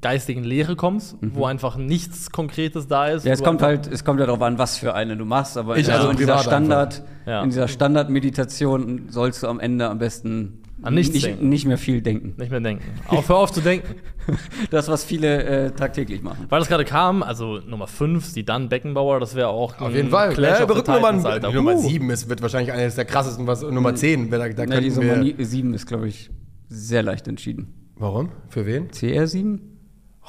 geistigen 0.00 0.44
Leere 0.44 0.76
kommst, 0.76 1.16
wo 1.20 1.46
einfach 1.46 1.76
nichts 1.76 2.30
Konkretes 2.30 2.86
da 2.88 3.06
ist? 3.08 3.24
Mhm. 3.24 3.28
Ja, 3.28 3.34
es 3.34 3.42
kommt 3.42 3.62
halt, 3.62 3.86
es 3.86 4.04
kommt 4.04 4.20
ja 4.20 4.26
darauf 4.26 4.42
an, 4.42 4.58
was 4.58 4.76
für 4.78 4.94
eine 4.94 5.16
du 5.16 5.24
machst, 5.24 5.56
aber 5.56 5.76
Ich 5.78 5.86
in, 5.88 5.94
also 5.94 6.10
in 6.10 6.16
dieser 6.16 6.38
Standard, 6.38 7.02
Ja. 7.26 7.42
in 7.42 7.50
dieser 7.50 7.68
Standardmeditation 7.68 9.06
sollst 9.08 9.42
du 9.42 9.46
am 9.48 9.60
Ende 9.60 9.88
am 9.88 9.98
besten 9.98 10.62
An 10.82 10.94
nichts 10.94 11.14
nicht, 11.14 11.26
denken. 11.26 11.48
nicht 11.48 11.66
mehr 11.66 11.78
viel 11.78 12.02
denken. 12.02 12.34
Nicht 12.36 12.50
mehr 12.50 12.60
denken. 12.60 12.84
Auf, 13.08 13.28
hör 13.28 13.36
auf 13.36 13.52
zu 13.52 13.60
denken. 13.60 13.94
Das, 14.70 14.88
was 14.88 15.04
viele 15.04 15.42
äh, 15.42 15.70
tagtäglich 15.70 16.20
machen. 16.22 16.44
Weil 16.50 16.58
das 16.58 16.68
gerade 16.68 16.84
kam, 16.84 17.22
also 17.22 17.60
Nummer 17.66 17.86
5, 17.86 18.26
sie 18.26 18.44
dann 18.44 18.68
Beckenbauer, 18.68 19.20
das 19.20 19.34
wäre 19.34 19.48
auch 19.48 19.80
Auf 19.80 19.94
jeden 19.94 20.10
Fall. 20.10 20.34
Clash 20.34 20.58
Ja, 20.58 20.64
of 20.66 20.70
the 20.70 20.76
Rückennummer 20.76 21.06
Titans, 21.08 21.24
Alter. 21.24 21.48
die 21.48 21.54
Nummer 21.54 21.74
Uh. 21.76 21.80
7 21.80 22.10
ist, 22.10 22.28
wird 22.28 22.42
wahrscheinlich 22.42 22.70
eines 22.70 22.94
der 22.96 23.06
krassesten, 23.06 23.46
was 23.46 23.62
Nummer 23.62 23.94
10. 23.94 24.30
Da, 24.30 24.36
da 24.36 24.64
Ja, 24.64 24.80
die 24.82 24.90
Nummer 24.90 25.22
wir, 25.24 25.46
7 25.46 25.72
ist, 25.72 25.86
glaube 25.86 26.08
ich, 26.08 26.28
sehr 26.68 27.02
leicht 27.02 27.26
entschieden. 27.26 27.72
Warum? 27.96 28.28
Für 28.50 28.66
wen? 28.66 28.88
CR7? 28.90 29.60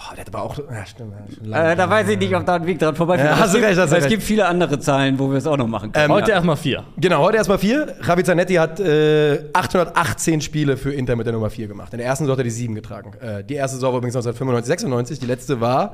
Oh, 0.02 0.16
der 0.16 0.22
hat 0.26 0.34
aber 0.34 0.44
auch. 0.44 0.58
Ja, 0.58 0.86
stimmt. 0.86 1.14
Ja. 1.44 1.72
Äh, 1.72 1.76
da 1.76 1.90
weiß 1.90 2.08
ich 2.08 2.18
nicht, 2.18 2.34
ob 2.34 2.46
da 2.46 2.56
ein 2.56 2.66
Weg 2.66 2.80
dran 2.80 2.96
vorbeiführt. 2.96 3.30
Ja, 3.32 3.38
hast 3.38 3.48
es 3.48 3.52
du 3.52 3.58
gibt- 3.58 3.70
recht, 3.70 3.80
hast 3.80 3.92
du 3.92 3.98
Es 3.98 4.08
gibt 4.08 4.24
viele 4.24 4.46
andere 4.46 4.80
Zahlen, 4.80 5.20
wo 5.20 5.30
wir 5.30 5.38
es 5.38 5.46
auch 5.46 5.58
noch 5.58 5.68
machen 5.68 5.92
können. 5.92 6.10
Heute 6.12 6.30
ja. 6.30 6.36
erstmal 6.36 6.56
4. 6.56 6.84
Genau, 6.98 7.22
heute 7.22 7.36
erstmal 7.38 7.58
vier. 7.60 7.96
Javi 8.08 8.24
Zanetti 8.24 8.54
hat 8.56 8.80
äh, 8.80 9.44
818 9.52 10.40
Spiele 10.40 10.78
für 10.78 10.94
Inter 10.94 11.18
mit 11.18 11.26
der 11.26 11.34
Nummer 11.34 11.50
4 11.50 11.68
gemacht. 11.68 11.92
In 11.94 11.98
der 11.98 12.08
ersten 12.08 12.24
Saison 12.24 12.34
hat 12.34 12.40
er 12.40 12.44
die 12.46 12.50
7 12.50 12.76
getragen. 12.76 13.12
Äh, 13.20 13.44
die 13.44 13.56
erste 13.56 13.76
Saison 13.76 13.92
war 13.92 13.98
übrigens 13.98 14.16
1995, 14.16 14.68
96. 14.70 15.20
Die 15.20 15.26
letzte 15.26 15.60
war 15.60 15.92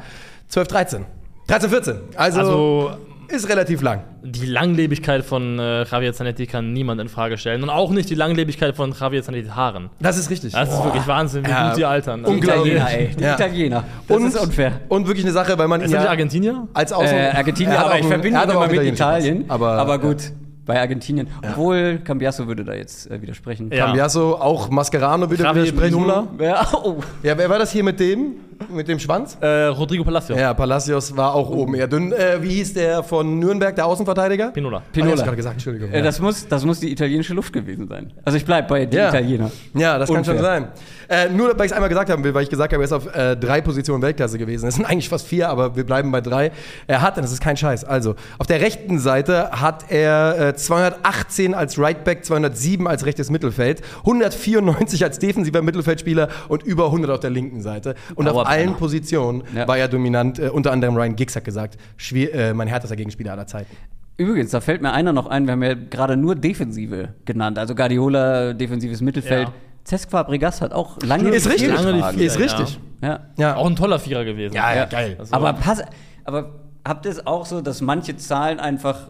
12, 0.50 0.68
13. 0.68 1.06
13, 1.48 1.70
14. 1.70 1.96
Also, 2.16 2.40
Also 2.40 2.92
ist 3.28 3.50
relativ 3.50 3.82
lang. 3.82 4.04
die 4.24 4.46
Langlebigkeit 4.46 5.24
von 5.24 5.60
äh, 5.60 5.84
Javier 5.84 6.14
Zanetti 6.14 6.48
kann 6.48 6.74
niemand 6.74 7.00
in 7.02 7.10
Frage 7.10 7.38
stellen. 7.38 7.64
Und 7.64 7.70
auch 7.70 7.92
nicht 7.92 8.10
die 8.10 8.16
Langlebigkeit 8.16 8.76
von 8.76 8.94
Javier 9.00 9.24
Zanetti 9.24 9.50
Haaren. 9.50 9.90
Das 10.00 10.18
ist 10.18 10.30
richtig. 10.30 10.54
Das 10.54 10.70
ist 10.74 10.84
wirklich 10.84 11.08
Wahnsinn, 11.08 11.46
wie 11.46 11.50
Ja, 11.50 11.70
gut 11.70 11.78
die 11.78 11.86
altern. 11.86 12.24
Die 12.24 12.30
unglaublich. 12.32 12.74
Italiener, 12.76 13.00
ey. 13.00 13.16
Die 13.18 13.24
Ja. 13.24 13.34
Italiener. 13.36 13.84
Das 14.08 14.22
ist 14.24 14.38
unfair. 14.40 14.72
Und 14.90 15.08
wirklich 15.08 15.26
eine 15.26 15.34
Sache, 15.34 15.58
weil 15.58 15.68
man 15.68 15.82
Ist 15.82 15.92
das 15.94 16.00
nicht 16.00 16.04
ja 16.06 16.10
Argentinier? 16.10 16.68
als 16.74 16.92
Außen... 16.94 17.16
Äh, 17.18 17.32
Argentinien, 17.36 17.74
Er 17.74 17.80
hat 17.80 17.86
aber 17.86 17.96
auch 17.96 18.00
ich 18.00 18.06
verbinde 18.08 18.40
er 18.40 18.44
ihn 18.46 18.50
aber 18.52 18.66
immer 18.66 18.82
mit 18.82 18.94
Italien. 18.94 19.48
Pass. 19.48 19.62
Aber, 19.80 20.00
gut, 20.00 20.18
bei 20.66 20.80
Argentinien. 20.80 21.28
Obwohl, 21.44 22.00
Cambiasso 22.04 22.48
würde 22.48 22.64
da 22.66 22.74
jetzt 22.74 23.10
äh, 23.12 23.22
widersprechen. 23.22 23.70
Ja. 23.72 23.86
Cambiasso, 23.86 24.34
auch 24.36 24.70
Mascherano 24.72 25.30
würde 25.30 25.44
Javi 25.44 25.62
widersprechen. 25.62 25.94
Pinola. 25.98 26.28
Ja, 26.40 26.68
oh. 26.84 26.98
Ja, 27.22 27.38
wer 27.38 27.50
war 27.50 27.60
das 27.60 27.72
hier 27.72 27.84
mit 27.84 28.00
dem? 28.00 28.34
Mit 28.70 28.88
dem 28.88 29.00
Schwanz? 29.00 29.38
Äh, 29.42 29.66
Rodrigo 29.66 30.04
Palacio. 30.04 30.36
Ja, 30.36 30.54
Palacios 30.54 31.16
war 31.16 31.34
auch 31.34 31.50
oben 31.50 31.76
eher 31.76 31.88
dünn. 31.88 32.12
Äh, 32.12 32.42
wie 32.42 32.50
hieß 32.50 32.74
der 32.74 33.04
von 33.04 33.40
Nürnberg, 33.40 33.76
der 33.76 33.86
Außenverteidiger? 33.86 34.52
Pinola. 34.52 34.78
Ah, 34.78 34.82
ich 34.86 34.92
Pinola. 34.92 35.16
gerade 35.24 35.36
gesagt, 35.36 35.56
Entschuldigung. 35.56 35.92
Äh, 35.92 36.02
das, 36.02 36.20
muss, 36.20 36.48
das 36.48 36.66
muss 36.66 36.80
die 36.80 36.92
italienische 36.92 37.34
Luft 37.34 37.54
gewesen 37.54 37.88
sein. 37.88 38.12
Also 38.24 38.38
ich 38.38 38.46
bleib 38.46 38.68
bei 38.68 38.86
die 38.86 38.98
Ja. 38.98 39.10
Italiener. 39.10 39.52
Ja, 39.74 39.98
das 39.98 40.12
kann 40.12 40.24
schon 40.26 40.38
Unfair. 40.38 40.68
sein. 41.10 41.28
Äh, 41.28 41.30
nur, 41.30 41.50
weil 41.58 41.66
ich 41.66 41.72
es 41.72 41.74
einmal 41.74 41.90
gesagt 41.90 42.10
haben 42.10 42.24
will, 42.24 42.34
weil 42.34 42.44
ich 42.44 42.50
gesagt 42.50 42.74
habe, 42.74 42.82
er 42.82 42.86
ist 42.86 42.92
auf 42.94 43.14
äh, 43.16 43.36
drei 43.36 43.62
Positionen 43.62 44.02
Weltklasse 44.02 44.38
gewesen. 44.38 44.68
Es 44.68 44.76
sind 44.76 44.86
eigentlich 44.86 45.10
fast 45.10 45.28
vier, 45.28 45.50
aber 45.50 45.76
wir 45.76 45.86
bleiben 45.86 46.12
bei 46.12 46.22
drei. 46.22 46.52
Er 46.88 47.02
hat, 47.02 47.18
und 47.18 47.24
das 47.24 47.32
ist 47.32 47.42
kein 47.42 47.58
Scheiß, 47.58 47.84
also 47.84 48.16
auf 48.40 48.48
der 48.48 48.62
rechten 48.62 48.98
Seite 49.00 49.52
hat 49.52 49.92
er 49.92 50.50
äh, 50.50 50.56
218 50.56 51.54
als 51.54 51.78
Rightback, 51.78 52.26
207 52.26 52.88
als 52.88 53.06
rechtes 53.06 53.30
Mittelfeld, 53.30 53.82
194 54.00 55.04
als 55.04 55.20
defensiver 55.20 55.62
Mittelfeldspieler 55.62 56.30
und 56.48 56.64
über 56.64 56.86
100 56.86 57.12
auf 57.12 57.20
der 57.20 57.30
linken 57.30 57.62
Seite. 57.62 57.96
Und 58.16 58.26
auf 58.46 58.52
allen 58.52 58.74
Positionen 58.76 59.44
Ja. 59.56 59.68
war 59.68 59.78
er 59.78 59.88
dominant. 59.88 60.40
Äh, 60.40 60.50
unter 60.50 60.72
anderem 60.72 60.96
Ryan 60.96 61.16
Giggs 61.16 61.36
hat 61.36 61.44
gesagt, 61.44 61.78
äh, 62.14 62.54
mein 62.54 62.68
härtester 62.68 62.96
Gegenspieler 62.96 63.34
aller 63.34 63.48
Zeiten. 63.48 63.76
Übrigens, 64.18 64.52
da 64.52 64.62
fällt 64.62 64.82
mir 64.82 64.94
einer 64.94 65.12
noch 65.12 65.28
ein, 65.28 65.46
wir 65.46 65.52
haben 65.54 65.64
ja 65.64 65.74
gerade 65.74 66.16
nur 66.16 66.36
Defensive 66.36 67.10
genannt. 67.26 67.60
Also 67.60 67.76
Guardiola, 67.76 68.54
defensives 68.54 69.02
Mittelfeld. 69.02 69.50
Ja. 69.50 69.54
Cesc 69.84 70.10
Fabregas 70.10 70.62
hat 70.62 70.72
auch 70.74 70.98
lange 71.04 71.30
Ist 71.30 71.48
richtig, 71.50 71.74
lange 71.74 71.94
die. 71.94 72.18
Vier. 72.18 72.28
ist 72.28 72.40
richtig. 72.40 72.80
Ja. 73.02 73.20
Ja, 73.38 73.56
Auch 73.58 73.68
ein 73.68 73.76
toller 73.76 74.00
Vierer 74.00 74.24
gewesen. 74.26 74.56
ja, 74.56 74.72
ja, 74.72 74.78
Ja. 74.78 74.86
geil. 74.86 75.16
Also- 75.20 75.34
Aber 75.36 75.54
pass, 75.54 75.84
aber 76.24 76.56
habt 76.84 77.06
ihr 77.06 77.12
es 77.12 77.28
auch 77.28 77.46
so, 77.46 77.62
dass 77.62 77.82
manche 77.82 78.16
Zahlen 78.18 78.60
einfach 78.60 79.10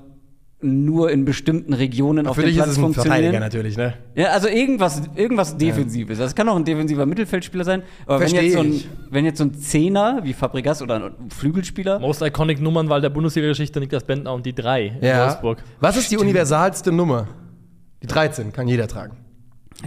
nur 0.65 1.11
in 1.11 1.25
bestimmten 1.25 1.73
Regionen 1.73 2.27
auf 2.27 2.35
Für 2.35 2.41
dem 2.41 2.47
dich 2.47 2.57
ist 2.57 2.63
Platz 2.63 2.77
es 2.77 2.77
ein 2.83 2.93
Verteidiger 2.93 3.31
funktionieren? 3.31 3.39
natürlich, 3.41 3.77
ne? 3.77 3.93
Ja, 4.15 4.27
also 4.27 4.47
irgendwas, 4.47 5.01
irgendwas 5.15 5.57
Defensives. 5.57 6.17
Das 6.17 6.35
kann 6.35 6.49
auch 6.49 6.55
ein 6.55 6.65
defensiver 6.65 7.05
Mittelfeldspieler 7.05 7.63
sein. 7.63 7.83
Aber 8.05 8.19
wenn 8.19 8.29
jetzt, 8.33 8.53
so 8.53 8.59
ein, 8.59 8.73
ich. 8.73 8.89
wenn 9.09 9.25
jetzt 9.25 9.37
so 9.37 9.45
ein 9.45 9.53
Zehner 9.53 10.19
wie 10.23 10.33
Fabregas 10.33 10.81
oder 10.81 10.95
ein 10.95 11.29
Flügelspieler, 11.29 11.99
Most 11.99 12.21
Iconic 12.21 12.61
Nummernwahl 12.61 13.01
der 13.01 13.09
Bundesliga-Geschichte 13.09 13.79
Niklas 13.79 14.03
Bentner 14.03 14.33
und 14.33 14.45
die 14.45 14.53
drei 14.53 14.87
in 14.99 15.03
Ja. 15.07 15.23
Wolfsburg. 15.25 15.63
Was 15.79 15.97
ist 15.97 16.11
die 16.11 16.17
universalste 16.17 16.91
Nummer? 16.91 17.27
Die 18.01 18.07
13 18.07 18.51
kann 18.53 18.67
jeder 18.67 18.87
tragen. 18.87 19.17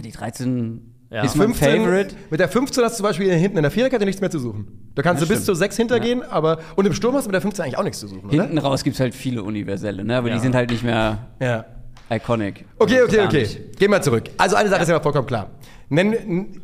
die 0.03 0.11
13 0.11 0.81
Ja. 1.11 1.23
ist 1.23 1.35
mein 1.35 1.53
Favorite. 1.55 2.15
Mit 2.29 2.39
der 2.39 2.47
15 2.49 2.83
hast 2.83 2.93
du 2.93 2.97
zum 2.97 3.03
Beispiel 3.05 3.33
hinten 3.33 3.57
in 3.57 3.63
der 3.63 3.71
Viererkette 3.71 4.05
nichts 4.05 4.21
mehr 4.21 4.29
zu 4.29 4.37
suchen. 4.39 4.91
Da 4.95 5.01
kannst 5.01 5.21
Ja, 5.21 5.25
du 5.25 5.29
bis 5.33 5.43
stimmt. 5.43 5.45
zu 5.45 5.59
6 5.59 5.75
hintergehen, 5.77 6.21
aber 6.23 6.59
und 6.75 6.85
im 6.85 6.93
Sturm 6.93 7.15
hast 7.15 7.23
du 7.25 7.29
mit 7.29 7.33
der 7.33 7.41
15 7.41 7.65
eigentlich 7.65 7.77
auch 7.77 7.83
nichts 7.83 7.99
zu 7.99 8.07
suchen, 8.07 8.29
oder? 8.29 8.43
Hinten 8.43 8.57
raus 8.59 8.83
gibt 8.83 8.93
es 8.95 8.99
halt 8.99 9.15
viele 9.15 9.41
universelle, 9.43 10.03
ne? 10.03 10.17
aber 10.17 10.27
Ja. 10.29 10.35
die 10.35 10.41
sind 10.41 10.53
halt 10.53 10.69
nicht 10.69 10.83
mehr 10.83 11.17
Ja. 11.41 11.65
iconic. 12.11 12.65
Okay, 12.77 12.99
Also 13.01 13.05
okay, 13.07 13.25
okay. 13.25 13.39
nicht. 13.41 13.79
Gehen 13.79 13.89
wir 13.91 14.01
zurück. 14.03 14.25
Also 14.37 14.55
eine 14.55 14.69
Sache 14.69 14.83
ist 14.83 14.89
ja 14.89 14.99
vollkommen 14.99 15.25
klar. 15.27 15.49
Nenn 15.89 16.13
n- 16.13 16.61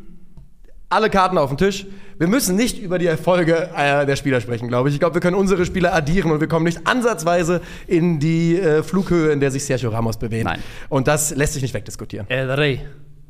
alle 0.90 1.10
Karten 1.10 1.38
auf 1.40 1.50
den 1.50 1.58
Tisch. 1.58 1.88
Wir 2.20 2.28
müssen 2.28 2.56
nicht 2.56 2.80
über 2.82 3.00
die 3.00 3.08
Erfolge 3.08 3.70
äh, 3.76 4.06
der 4.06 4.16
Spieler 4.16 4.40
sprechen, 4.40 4.68
glaube 4.68 4.90
ich. 4.90 4.96
Ich 4.96 5.00
glaube, 5.00 5.16
wir 5.16 5.22
können 5.22 5.36
unsere 5.36 5.66
Spieler 5.66 5.94
addieren 5.94 6.32
und 6.32 6.40
wir 6.40 6.48
kommen 6.48 6.66
nicht 6.66 6.86
ansatzweise 6.86 7.62
in 7.88 8.20
die 8.20 8.58
äh, 8.60 8.84
Flughöhe, 8.84 9.32
in 9.32 9.40
der 9.40 9.50
sich 9.52 9.66
Sergio 9.66 9.90
Ramos 9.90 10.18
bewegt. 10.18 10.46
Nein. 10.46 10.60
Und 10.88 11.08
das 11.08 11.36
lässt 11.36 11.54
sich 11.54 11.64
nicht 11.64 11.74
wegdiskutieren. 11.74 12.30
El 12.30 12.52
Rey. 12.52 12.82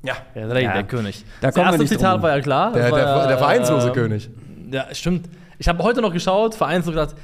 Ja. 0.06 0.14
Rey, 0.36 0.64
Ja. 0.64 0.74
der 0.74 0.84
König. 0.84 1.24
Da 1.42 1.48
das 1.48 1.58
erste 1.58 1.86
Zitat 1.86 2.14
drum. 2.16 2.22
war 2.24 2.36
ja 2.36 2.42
klar. 2.42 2.72
Der, 2.74 2.84
das 2.84 2.92
war 2.92 3.18
der, 3.20 3.28
der 3.28 3.38
vereinslose 3.38 3.90
äh, 3.90 3.92
König. 3.92 4.30
Ja, 4.72 4.86
stimmt. 4.94 5.28
Ich 5.58 5.68
habe 5.68 5.82
heute 5.84 6.02
noch 6.02 6.12
geschaut, 6.14 6.56
vereinzelt 6.56 6.96
gedacht, 6.96 7.16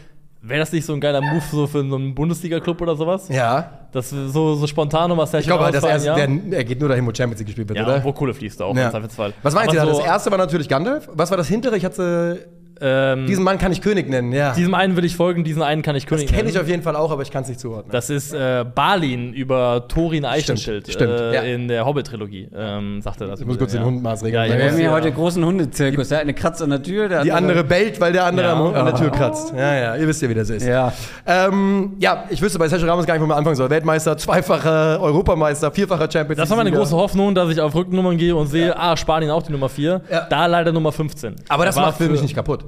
wäre 0.41 0.59
das 0.59 0.71
nicht 0.71 0.85
so 0.85 0.93
ein 0.93 1.01
geiler 1.01 1.21
Move 1.21 1.43
so 1.51 1.67
für 1.67 1.87
so 1.87 1.95
einen 1.95 2.15
Bundesliga-Club 2.15 2.81
oder 2.81 2.95
sowas? 2.95 3.27
Ja. 3.29 3.69
Das 3.91 4.09
so, 4.09 4.55
so 4.55 4.67
spontan 4.67 5.15
was 5.17 5.33
Ich 5.33 5.45
glaube, 5.45 5.69
das 5.71 5.83
war, 5.83 5.89
erste, 5.91 6.07
ja. 6.07 6.15
der, 6.15 6.29
er 6.51 6.63
geht 6.63 6.79
nur 6.79 6.89
dahin, 6.89 7.05
wo 7.05 7.13
Champions 7.13 7.39
League 7.39 7.47
gespielt 7.47 7.67
wird, 7.69 7.77
ja, 7.77 7.85
oder? 7.85 8.03
wo 8.03 8.13
Kohle 8.13 8.33
fließt 8.33 8.61
auch 8.61 8.75
Ja. 8.75 8.85
im 8.85 8.91
Zweifelsfall. 8.91 9.33
Was 9.43 9.53
meinst 9.53 9.73
du? 9.75 9.79
so, 9.79 9.85
das 9.87 9.99
erste 9.99 10.31
war 10.31 10.37
natürlich 10.37 10.69
Gandalf. 10.69 11.09
Was 11.13 11.29
war 11.29 11.37
das 11.37 11.47
hintere? 11.47 11.77
Ich 11.77 11.85
hatte. 11.85 12.47
Ähm, 12.83 13.27
Diesen 13.27 13.43
Mann 13.43 13.57
kann 13.59 13.71
ich 13.71 13.81
König 13.81 14.09
nennen, 14.09 14.31
ja. 14.31 14.53
diesem 14.53 14.73
einen 14.73 14.95
will 14.97 15.05
ich 15.05 15.15
folgen, 15.15 15.43
diesen 15.43 15.61
einen 15.61 15.81
kann 15.83 15.95
ich 15.95 16.05
Das 16.05 16.09
König 16.09 16.27
kenne 16.27 16.47
ich 16.49 16.55
nennen. 16.55 16.65
auf 16.65 16.69
jeden 16.69 16.81
Fall 16.83 16.95
auch, 16.95 17.11
aber 17.11 17.21
ich 17.21 17.29
kann 17.31 17.43
es 17.43 17.49
nicht 17.49 17.59
zuordnen. 17.59 17.91
Das 17.91 18.09
ist 18.09 18.33
äh, 18.33 18.65
Balin 18.73 19.33
über 19.33 19.85
Thorin 19.87 20.25
Eichenschild 20.25 20.91
stimmt, 20.91 21.11
äh, 21.19 21.33
ja. 21.35 21.41
in 21.41 21.67
der 21.67 21.85
Hobbit-Trilogie, 21.85 22.49
ähm, 22.55 23.01
sagt 23.01 23.21
er 23.21 23.27
das. 23.27 23.39
Ich 23.41 23.45
muss 23.45 23.57
kurz 23.59 23.71
den 23.73 23.85
Hund 23.85 24.01
maßregeln. 24.01 24.33
Ja, 24.43 24.49
Ja, 24.49 24.53
ich 24.55 24.59
Wir 24.63 24.69
haben 24.71 24.75
hier 24.77 24.85
ja. 24.85 24.91
heute 24.91 25.11
großen 25.11 25.45
Hundezirkus. 25.45 26.09
Der 26.09 26.19
eine 26.19 26.33
Kratze 26.33 26.63
an 26.63 26.71
der 26.71 26.81
Tür. 26.81 27.07
Der 27.07 27.23
die 27.23 27.31
andere 27.31 27.63
bellt, 27.63 27.99
weil 28.01 28.13
der 28.13 28.25
andere 28.25 28.47
Ja. 28.47 28.53
am- 28.53 28.73
an 28.73 28.85
der 28.85 28.95
Tür 28.95 29.11
Oh. 29.13 29.15
kratzt. 29.15 29.53
Ja, 29.55 29.75
ja, 29.75 29.95
ihr 29.95 30.07
wisst 30.07 30.21
ja, 30.21 30.29
wie 30.29 30.33
das 30.33 30.49
ist. 30.49 30.65
Ja. 30.65 30.91
Ähm, 31.27 31.93
ja, 31.99 32.23
ich 32.29 32.41
wüsste 32.41 32.57
bei 32.59 32.67
Sergio 32.67 32.87
Ramos 32.87 33.05
gar 33.05 33.13
nicht, 33.13 33.21
wo 33.21 33.27
man 33.27 33.37
anfangen 33.37 33.55
soll. 33.55 33.69
Weltmeister, 33.69 34.17
zweifacher 34.17 34.99
Europameister, 35.01 35.71
vierfacher 35.71 36.09
Champions 36.11 36.37
Das 36.39 36.49
war 36.49 36.57
meine 36.57 36.71
große 36.71 36.95
Hoffnung, 36.95 37.35
dass 37.35 37.49
ich 37.51 37.61
auf 37.61 37.75
Rückennummern 37.75 38.17
gehe 38.17 38.35
und 38.35 38.47
sehe, 38.47 38.77
ah, 38.77 38.97
Spanien 38.97 39.31
auch 39.31 39.43
die 39.43 39.51
Nummer 39.51 39.69
4. 39.69 40.01
Ja. 40.09 40.21
Da 40.29 40.45
leider 40.47 40.71
Nummer 40.71 40.91
15. 40.91 41.35
Aber 41.49 41.65
das 41.65 41.75
war 41.75 41.87
macht 41.87 41.97
für 41.97 42.09
mich 42.09 42.21
nicht 42.21 42.35
kaputt. 42.35 42.65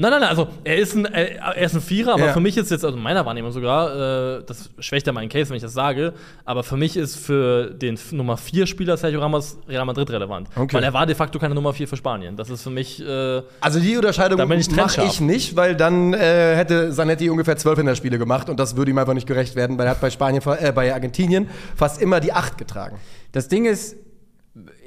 Nein, 0.00 0.12
nein, 0.12 0.20
nein, 0.20 0.28
also 0.28 0.46
er 0.62 0.76
ist 0.76 0.94
ein, 0.94 1.06
er 1.06 1.56
er 1.56 1.56
ist 1.66 1.74
ein 1.74 1.80
Vierer, 1.80 2.12
aber 2.14 2.26
Ja. 2.26 2.32
für 2.32 2.38
mich 2.38 2.56
ist 2.56 2.70
jetzt, 2.70 2.84
also 2.84 2.96
in 2.96 3.02
meiner 3.02 3.26
Wahrnehmung 3.26 3.50
sogar, 3.50 4.38
äh, 4.38 4.44
das 4.46 4.70
schwächt 4.78 5.08
ja 5.08 5.12
meinen 5.12 5.28
Case, 5.28 5.50
wenn 5.50 5.56
ich 5.56 5.62
das 5.62 5.72
sage, 5.72 6.12
aber 6.44 6.62
für 6.62 6.76
mich 6.76 6.96
ist 6.96 7.16
für 7.16 7.70
den 7.74 7.98
Nummer 8.12 8.36
4 8.36 8.68
Spieler 8.68 8.96
Sergio 8.96 9.20
Ramos 9.20 9.58
Real 9.68 9.84
Madrid 9.84 10.08
relevant. 10.10 10.48
Okay. 10.54 10.76
Weil 10.76 10.84
er 10.84 10.92
war 10.92 11.04
de 11.04 11.16
facto 11.16 11.40
keine 11.40 11.56
Nummer 11.56 11.72
4 11.72 11.88
für 11.88 11.96
Spanien. 11.96 12.36
Das 12.36 12.48
ist 12.48 12.62
für 12.62 12.70
mich, 12.70 13.04
äh, 13.04 13.42
Also 13.60 13.80
die 13.80 13.96
Unterscheidung 13.96 14.38
mache 14.38 15.02
ich 15.04 15.20
nicht, 15.20 15.56
weil 15.56 15.74
dann 15.74 16.14
äh, 16.14 16.54
hätte 16.54 16.92
Zanetti 16.92 17.28
ungefähr 17.28 17.56
zwölf 17.56 17.76
Hinterspiele 17.78 18.18
gemacht 18.18 18.48
und 18.48 18.60
das 18.60 18.76
würde 18.76 18.92
ihm 18.92 18.98
einfach 18.98 19.14
nicht 19.14 19.26
gerecht 19.26 19.56
werden, 19.56 19.76
weil 19.78 19.86
er 19.86 19.90
hat 19.90 20.00
bei 20.00 20.10
Spanien, 20.10 20.42
äh, 20.60 20.70
bei 20.70 20.94
Argentinien 20.94 21.48
fast 21.74 22.00
immer 22.00 22.20
die 22.20 22.32
acht 22.32 22.56
getragen. 22.56 22.98
Das 23.32 23.48
Ding 23.48 23.64
ist, 23.64 23.96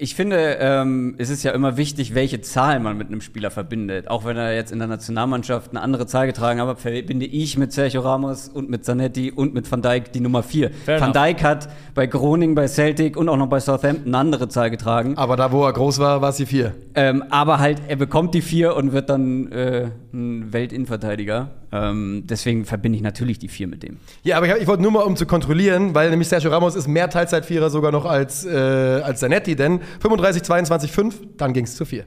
ich 0.02 0.16
finde, 0.16 0.58
ähm, 0.60 1.14
es 1.20 1.30
ist 1.30 1.44
ja 1.44 1.52
immer 1.52 1.78
wichtig, 1.78 2.16
welche 2.16 2.42
Zahl 2.42 2.80
man 2.80 2.98
mit 2.98 3.10
einem 3.10 3.22
Spieler 3.22 3.52
verbindet. 3.52 4.10
Auch 4.10 4.26
wenn 4.26 4.36
er 4.36 4.56
jetzt 4.56 4.72
in 4.72 4.80
der 4.80 4.88
Nationalmannschaft 4.88 5.70
eine 5.70 5.82
andere 5.82 6.08
Zahl 6.08 6.26
getragen 6.26 6.60
hat, 6.60 6.80
verbinde 6.80 7.28
ich 7.28 7.56
mit 7.56 7.72
Sergio 7.72 8.02
Ramos 8.02 8.50
und 8.50 8.68
mit 8.68 8.84
Zanetti 8.84 9.32
und 9.32 9.54
mit 9.54 9.72
Van 9.72 9.84
Dijk 9.84 10.12
die 10.12 10.20
Nummer 10.20 10.42
4. 10.42 10.72
Fair 10.72 11.00
Van. 11.00 11.14
Dijk 11.14 11.44
hat 11.44 11.70
bei 11.94 12.08
Groningen, 12.08 12.56
bei 12.56 12.68
Celtic 12.68 13.16
und 13.16 13.30
auch 13.30 13.38
noch 13.38 13.46
bei 13.46 13.60
Southampton 13.60 14.08
eine 14.08 14.18
andere 14.18 14.50
Zahl 14.50 14.72
getragen. 14.72 15.18
Aber 15.18 15.36
da, 15.36 15.52
wo 15.52 15.64
er 15.64 15.72
groß 15.72 16.00
war, 16.00 16.20
war 16.20 16.30
es 16.30 16.38
die 16.38 16.48
vier. 16.48 16.74
Ähm, 16.96 17.24
aber 17.30 17.60
halt, 17.60 17.84
er 17.88 17.96
bekommt 17.96 18.34
die 18.34 18.42
4 18.42 18.76
und 18.76 18.94
wird 18.94 19.10
dann 19.10 19.52
äh, 19.52 19.90
ein 20.14 20.52
Weltinnenverteidiger. 20.52 21.52
Ähm, 21.72 22.24
deswegen 22.26 22.66
verbinde 22.66 22.98
ich 22.98 23.02
natürlich 23.02 23.40
die 23.40 23.48
4 23.48 23.68
mit 23.68 23.84
dem. 23.84 23.98
Ja, 24.24 24.38
aber 24.38 24.48
ich, 24.48 24.64
ich 24.64 24.68
wollte 24.68 24.84
nur 24.84 24.92
mal, 24.92 25.04
um 25.04 25.16
zu 25.16 25.26
kontrollieren, 25.26 25.96
weil 25.96 26.10
nämlich 26.10 26.28
Sergio 26.28 26.50
Ramos 26.50 26.76
ist 26.76 26.88
mehr 26.88 27.10
Teilzeitvierer 27.10 27.70
sogar 27.70 27.92
noch 27.92 28.06
als, 28.06 28.46
äh, 28.46 28.52
als 28.52 29.22
Zanetti, 29.22 29.56
denn 29.56 29.80
35, 30.00 30.44
22, 30.44 30.92
5, 30.92 31.22
dann 31.38 31.54
ging 31.54 31.66
es 31.66 31.76
zu 31.76 31.86
4. 31.86 32.06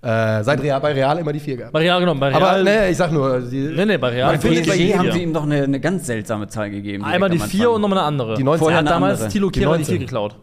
Äh, 0.00 0.42
seit 0.44 0.62
Real, 0.62 0.80
bei 0.80 0.92
Real 0.92 1.18
immer 1.18 1.32
die 1.32 1.40
4 1.40 1.56
gehabt. 1.56 1.72
bei 1.72 1.80
Real 1.80 2.00
genommen. 2.00 2.20
Bei 2.20 2.28
Real, 2.28 2.42
Aber 2.42 2.62
ne, 2.62 2.88
ich 2.88 2.96
sag 2.96 3.12
nur, 3.12 3.40
die, 3.40 3.56
nee, 3.56 3.84
nee, 3.84 3.96
bei 3.98 4.08
Real. 4.10 4.32
Man 4.32 4.40
findet 4.40 4.66
bei 4.66 4.72
PSG 4.72 4.80
jedem, 4.80 4.98
haben 4.98 5.06
ja. 5.06 5.12
sie 5.12 5.22
ihm 5.22 5.32
doch 5.32 5.42
eine, 5.42 5.62
eine 5.62 5.80
ganz 5.80 6.06
seltsame 6.06 6.48
Zahl 6.48 6.70
gegeben. 6.70 7.04
Einmal 7.04 7.30
die 7.30 7.36
direkt 7.36 7.52
am 7.52 7.58
4 7.58 7.60
Anfang. 7.60 7.74
und 7.74 7.80
nochmal 7.82 7.98
eine 7.98 8.06
andere. 8.06 8.34
Die 8.36 8.44
19. 8.44 8.54
Er 8.54 8.58
Vorher 8.58 8.78
hat 8.78 8.88
damals 8.88 9.14
andere. 9.20 9.32
Tilo 9.32 9.50
Die 9.50 9.60
Kehrer 9.60 9.72
die 9.72 9.78
19. 9.78 9.96
4 9.98 10.06
geklaut. 10.06 10.36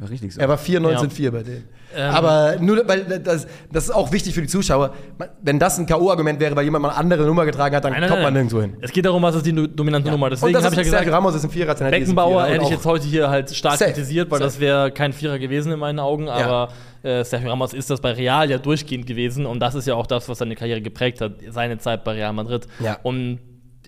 Ja, 0.00 0.06
richtig 0.06 0.34
so. 0.34 0.40
Er 0.40 0.48
war 0.48 0.58
4, 0.58 0.80
19, 0.80 1.10
4 1.10 1.32
bei 1.32 1.42
denen. 1.42 1.64
Ähm. 1.96 2.14
Aber 2.14 2.56
nur, 2.60 2.86
weil 2.86 3.04
das, 3.04 3.46
das 3.72 3.84
ist 3.84 3.90
auch 3.90 4.12
wichtig 4.12 4.34
für 4.34 4.42
die 4.42 4.46
Zuschauer. 4.46 4.94
Wenn 5.42 5.58
das 5.58 5.78
ein 5.78 5.86
K.O.-Argument 5.86 6.38
wäre, 6.38 6.54
weil 6.54 6.64
jemand 6.64 6.82
mal 6.82 6.90
eine 6.90 6.98
andere 6.98 7.24
Nummer 7.24 7.44
getragen 7.44 7.74
hat, 7.74 7.84
dann 7.84 7.92
Nein, 7.92 8.02
nein, 8.02 8.10
kommt 8.10 8.22
man 8.22 8.34
nein. 8.34 8.46
nirgendwo 8.46 8.60
hin. 8.60 8.76
Es 8.80 8.92
geht 8.92 9.04
darum, 9.04 9.22
was 9.22 9.36
ist 9.36 9.46
die 9.46 9.52
dominante 9.52 10.10
Nummer. 10.10 10.26
Und 10.26 10.32
Deswegen 10.32 10.52
das 10.52 10.64
habe 10.64 10.74
ich 10.74 10.78
ja 10.78 10.84
gesagt, 10.84 11.10
Ramos 11.10 11.34
ist 11.34 11.44
ein 11.44 11.50
Vierer, 11.50 11.74
Beckenbauer 11.74 12.46
hätte 12.46 12.64
ich 12.64 12.70
jetzt 12.70 12.86
heute 12.86 13.06
hier 13.06 13.30
halt 13.30 13.54
stark 13.54 13.78
Safe. 13.78 13.92
kritisiert, 13.92 14.30
weil 14.30 14.38
Safe. 14.38 14.50
das 14.50 14.60
wäre 14.60 14.90
kein 14.90 15.12
Vierer 15.12 15.38
gewesen 15.38 15.72
in 15.72 15.78
meinen 15.78 15.98
Augen. 15.98 16.28
Aber 16.28 16.68
äh, 17.02 17.24
Sergio 17.24 17.50
Ramos 17.50 17.72
ist 17.72 17.90
das 17.90 18.00
bei 18.00 18.12
Real 18.12 18.50
ja 18.50 18.58
durchgehend 18.58 19.06
gewesen 19.06 19.46
und 19.46 19.60
das 19.60 19.74
ist 19.74 19.86
ja 19.86 19.94
auch 19.94 20.06
das, 20.06 20.28
was 20.28 20.38
seine 20.38 20.56
Karriere 20.56 20.82
geprägt 20.82 21.20
hat, 21.20 21.32
seine 21.50 21.78
Zeit 21.78 22.04
bei 22.04 22.12
Real 22.12 22.32
Madrid. 22.32 22.66
Ja. 22.80 22.98
Und 23.02 23.38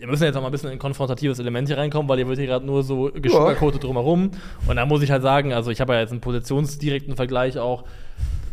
wir 0.01 0.09
müssen 0.09 0.25
jetzt 0.25 0.37
auch 0.37 0.41
mal 0.41 0.49
ein 0.49 0.53
bisschen 0.53 0.71
in 0.71 0.77
ein 0.77 0.79
konfrontatives 0.79 1.39
Element 1.39 1.69
hier 1.69 1.79
reinkommen, 1.79 2.09
weil 2.09 2.19
ihr 2.19 2.27
wird 2.27 2.39
hier 2.39 2.47
gerade 2.47 2.67
nur 2.67 2.83
so 2.83 3.11
geschmackkotet 3.15 3.85
drumherum. 3.85 4.31
Und 4.67 4.77
da 4.77 4.87
muss 4.87 5.03
ich 5.03 5.11
halt 5.11 5.23
sagen, 5.23 5.53
also 5.53 5.71
ich 5.71 5.81
habe 5.81 5.93
ja 5.93 6.01
jetzt 6.01 6.11
einen 6.11 6.21
positionsdirekten 6.21 7.17
Vergleich 7.17 7.59
auch. 7.59 7.85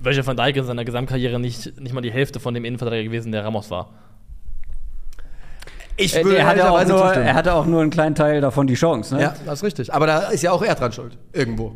Welcher 0.01 0.25
van 0.27 0.37
Dijk 0.37 0.57
in 0.57 0.63
seiner 0.65 0.85
Gesamtkarriere 0.85 1.39
nicht, 1.39 1.79
nicht 1.79 1.93
mal 1.93 2.01
die 2.01 2.11
Hälfte 2.11 2.39
von 2.39 2.53
dem 2.53 2.65
Innenverteidiger 2.65 3.03
gewesen, 3.09 3.31
der 3.31 3.43
Ramos 3.43 3.71
war. 3.71 3.89
Ich 5.95 6.15
Äh, 6.15 6.23
würde 6.23 6.37
er, 6.37 6.45
hatte 6.45 6.69
auch 6.69 6.85
nur, 6.85 7.13
er 7.13 7.33
hatte 7.33 7.53
auch 7.55 7.65
nur 7.65 7.81
einen 7.81 7.89
kleinen 7.89 8.13
Teil 8.13 8.39
davon 8.39 8.67
die 8.67 8.75
Chance. 8.75 9.15
Ne? 9.15 9.21
Ja, 9.23 9.35
das 9.45 9.59
ist 9.59 9.63
richtig. 9.63 9.93
Aber 9.93 10.05
da 10.05 10.27
ist 10.29 10.43
ja 10.43 10.51
auch 10.51 10.61
er 10.61 10.75
dran 10.75 10.91
schuld. 10.91 11.17
Irgendwo. 11.33 11.75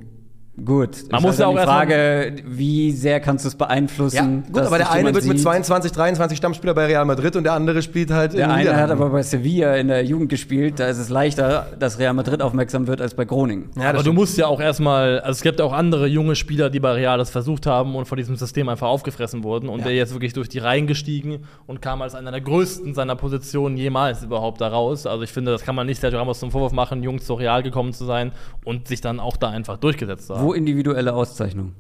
Gut. 0.66 0.90
Man 1.10 1.20
ist 1.20 1.26
muss 1.26 1.38
ja 1.40 1.48
auch 1.48 1.58
die 1.58 1.64
Frage, 1.64 2.36
wie 2.46 2.92
sehr 2.92 3.20
kannst 3.20 3.46
du 3.46 3.50
es 3.50 3.56
beeinflussen? 3.56 4.44
Ja, 4.46 4.52
gut, 4.52 4.62
aber 4.64 4.78
der 4.78 4.92
eine 4.92 5.14
wird 5.14 5.26
mit 5.26 5.38
sieht? 5.38 5.44
22, 5.44 5.92
23 5.92 6.38
Stammspieler 6.38 6.74
bei 6.74 6.86
Real 6.86 7.06
Madrid 7.06 7.36
und 7.36 7.44
der 7.46 7.54
andere 7.54 7.82
spielt 7.82 8.12
halt 8.12 8.34
Der 8.34 8.46
in 8.46 8.52
eine 8.52 8.76
hat 8.76 8.92
aber 8.92 9.10
bei 9.10 9.24
Sevilla 9.24 9.76
in 9.76 9.88
der 9.88 10.04
Jugend 10.06 10.30
gespielt, 10.30 10.80
da 10.80 10.88
ist 10.88 10.98
es 10.98 11.10
leichter, 11.10 11.68
dass 11.80 11.98
Real 12.00 12.14
Madrid 12.14 12.42
aufmerksam 12.42 12.88
wird 12.88 13.02
als 13.02 13.14
bei 13.16 13.26
Groningen. 13.26 13.70
Ja, 13.76 13.86
Aber 13.90 13.94
du 13.98 14.02
stimmt. 14.02 14.16
musst 14.18 14.38
ja 14.38 14.48
auch 14.48 14.60
erstmal, 14.62 15.20
also 15.20 15.32
es 15.32 15.42
gibt 15.42 15.60
ja 15.60 15.66
auch 15.66 15.74
andere 15.74 16.08
junge 16.08 16.36
Spieler, 16.36 16.70
die 16.70 16.80
bei 16.80 16.92
Real 16.92 17.18
das 17.18 17.30
versucht 17.32 17.66
haben 17.66 17.96
und 17.96 18.06
von 18.06 18.18
diesem 18.18 18.36
System 18.36 18.70
einfach 18.70 18.88
aufgefressen 18.88 19.44
wurden 19.44 19.70
und 19.70 19.80
Ja. 19.80 19.86
der 19.86 19.96
jetzt 19.96 20.14
wirklich 20.14 20.34
durch 20.34 20.50
die 20.50 20.60
Reihen 20.60 20.88
gestiegen 20.88 21.40
und 21.68 21.82
kam 21.82 22.02
als 22.02 22.14
einer 22.16 22.32
der 22.32 22.42
größten 22.42 22.94
seiner 22.94 23.16
Positionen 23.16 23.78
jemals 23.78 24.24
überhaupt 24.24 24.62
da 24.62 24.68
raus. 24.68 25.06
Also 25.06 25.24
ich 25.24 25.32
finde, 25.32 25.52
das 25.52 25.64
kann 25.64 25.76
man 25.76 25.88
nicht 25.88 26.02
Sergio 26.02 26.20
Ramos 26.20 26.40
zum 26.40 26.52
Vorwurf 26.52 26.72
machen, 26.72 27.02
jung 27.04 27.20
zu 27.20 27.34
Real 27.34 27.64
gekommen 27.64 27.94
zu 27.94 28.06
sein 28.06 28.32
und 28.64 28.88
sich 28.88 29.02
dann 29.02 29.20
auch 29.20 29.38
da 29.38 29.50
einfach 29.50 29.78
durchgesetzt 29.78 30.28
zu 30.28 30.36
haben. 30.36 30.46
Wo 30.46 30.51
individuelle 30.54 31.14
Auszeichnung? 31.14 31.74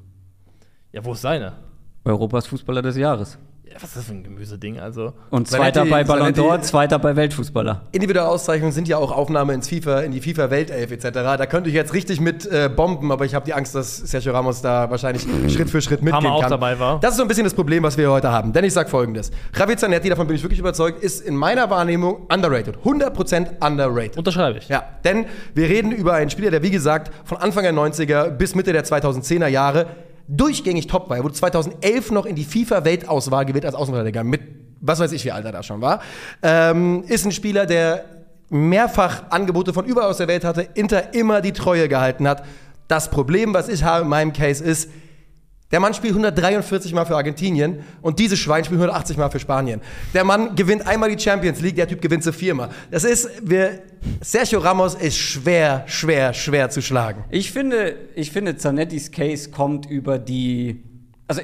Ja, 0.92 1.04
wo 1.06 1.13
ist 1.13 1.22
seine? 1.22 1.54
Europas 2.04 2.48
Fußballer 2.48 2.82
des 2.82 2.98
Jahres. 2.98 3.38
Was 3.75 3.84
ist 3.90 3.98
das 3.98 4.04
für 4.06 4.12
ein 4.13 4.24
Gemüseding? 4.24 4.80
Also, 4.80 5.13
Und 5.30 5.48
Zanetti- 5.48 5.58
zweiter 5.74 5.86
bei 5.86 6.04
Ballon 6.04 6.28
Zanetti- 6.34 6.40
d'Or, 6.42 6.62
zweiter 6.62 7.00
bei 7.00 7.16
Weltfußballer. 7.16 7.82
Individuelle 7.92 8.28
Auszeichnungen 8.30 8.72
sind 8.74 8.88
ja 8.88 8.98
auch 8.98 9.12
Aufnahme 9.12 9.54
ins 9.54 9.68
FIFA, 9.70 10.01
in 10.01 10.12
die 10.12 10.22
FIFA-Weltelf 10.22 10.92
etc. 10.92 11.10
Da 11.12 11.46
könnte 11.46 11.70
ich 11.70 11.75
jetzt 11.75 11.94
richtig 11.94 12.20
mit 12.20 12.46
äh, 12.46 12.70
bomben, 12.74 13.12
aber 13.12 13.25
ich 13.25 13.34
habe 13.36 13.46
die 13.46 13.54
Angst, 13.54 13.74
dass 13.75 13.98
Sergio 13.98 14.34
Ramos 14.34 14.62
da 14.62 14.90
wahrscheinlich 14.90 15.25
Schritt 15.54 15.70
für 15.70 15.82
Schritt 15.82 16.01
mitgehen 16.01 16.24
Mal 16.24 16.30
auch 16.32 16.42
kann. 16.42 16.50
dabei 16.50 16.80
war. 16.80 17.00
Das 17.00 17.12
ist 17.12 17.18
so 17.18 17.24
ein 17.24 17.28
bisschen 17.28 17.44
das 17.46 17.54
Problem, 17.54 17.84
was 17.84 17.98
wir 17.98 18.12
heute 18.12 18.32
haben. 18.32 18.54
Denn 18.54 18.63
ich 18.63 18.74
sage 18.74 18.90
folgendes. 18.90 19.32
Javier 19.58 19.78
Zanetti, 19.78 20.10
davon 20.10 20.28
bin 20.28 20.36
ich 20.36 20.44
wirklich 20.44 20.60
überzeugt, 20.60 21.04
ist 21.04 21.22
in 21.22 21.36
meiner 21.36 21.70
Wahrnehmung 21.70 22.28
underrated. 22.34 22.78
100% 22.84 23.63
underrated. 23.66 24.18
unterschreibe 24.18 24.60
ich. 24.60 24.68
Ja, 24.70 24.84
denn 25.04 25.25
wir 25.54 25.68
reden 25.70 25.92
über 25.92 26.13
einen 26.13 26.30
Spieler, 26.30 26.51
der 26.51 26.63
wie 26.63 26.72
gesagt 26.72 27.12
von 27.25 27.38
Anfang 27.38 27.63
der 27.63 27.74
90er 27.74 28.30
bis 28.30 28.56
Mitte 28.56 28.74
der 28.74 28.84
2010er 28.86 29.48
Jahre 29.48 29.86
durchgängig 30.32 30.88
top 30.88 31.10
war. 31.10 31.18
Er 31.18 31.24
wurde 31.24 31.36
2011 31.36 32.12
noch 32.12 32.26
in 32.26 32.36
die 32.36 32.46
FIFA-Weltauswahl 32.46 33.46
gewählt 33.46 33.66
als 33.66 33.76
Außenverteidiger 33.76 34.24
mit, 34.24 34.42
was 34.80 35.00
weiß 35.00 35.12
ich, 35.12 35.26
wie 35.26 35.32
alt 35.32 35.46
er 35.46 35.52
da 35.52 35.62
schon 35.62 35.82
war. 35.82 36.02
Ähm, 36.42 37.04
ist 37.08 37.26
ein 37.26 37.32
Spieler, 37.32 37.66
der 37.66 38.06
mehrfach 38.50 39.24
Angebote 39.30 39.74
von 39.74 39.86
überall 39.86 40.10
aus 40.10 40.18
der 40.18 40.28
Welt 40.28 40.44
hatte, 40.44 40.68
Inter 40.74 41.14
immer 41.14 41.42
die 41.42 41.54
Treue 41.54 41.88
gehalten 41.88 42.28
hat. 42.28 42.44
Das 42.88 43.10
Problem, 43.10 43.54
was 43.54 43.70
ich 43.70 43.84
habe 43.84 44.04
in 44.04 44.10
meinem 44.10 44.34
Case 44.34 44.64
ist, 44.64 44.90
der 45.72 45.80
Mann 45.80 45.94
spielt 45.94 46.13
143 46.13 46.94
Mal 46.94 47.06
für 47.06 47.16
Argentinien 47.16 47.84
und 48.01 48.20
dieses 48.20 48.40
Schwein 48.40 48.63
spielt 48.63 48.80
180 48.80 49.18
Mal 49.18 49.30
für 49.30 49.40
Spanien. 49.40 49.82
Der 50.13 50.24
Mann 50.24 50.56
gewinnt 50.56 50.86
einmal 50.88 51.13
die 51.13 51.22
Champions 51.22 51.62
League, 51.62 51.75
der 51.75 51.88
Typ 51.88 52.01
gewinnt 52.01 52.24
sie 52.24 52.34
viermal. 52.34 52.70
Das 52.90 53.04
ist, 53.04 53.30
wir, 53.42 53.80
Sergio 54.22 54.60
Ramos 54.60 54.96
ist 54.96 55.18
schwer, 55.18 55.84
schwer, 55.88 56.34
schwer 56.34 56.70
zu 56.70 56.82
schlagen. 56.82 57.24
Ich 57.30 57.51
finde, 57.51 57.96
ich 58.16 58.32
finde, 58.32 58.58
Zanettis 58.58 59.12
Case 59.12 59.51
kommt 59.51 59.90
über 59.90 60.20
die. 60.20 60.84
Also, 61.28 61.42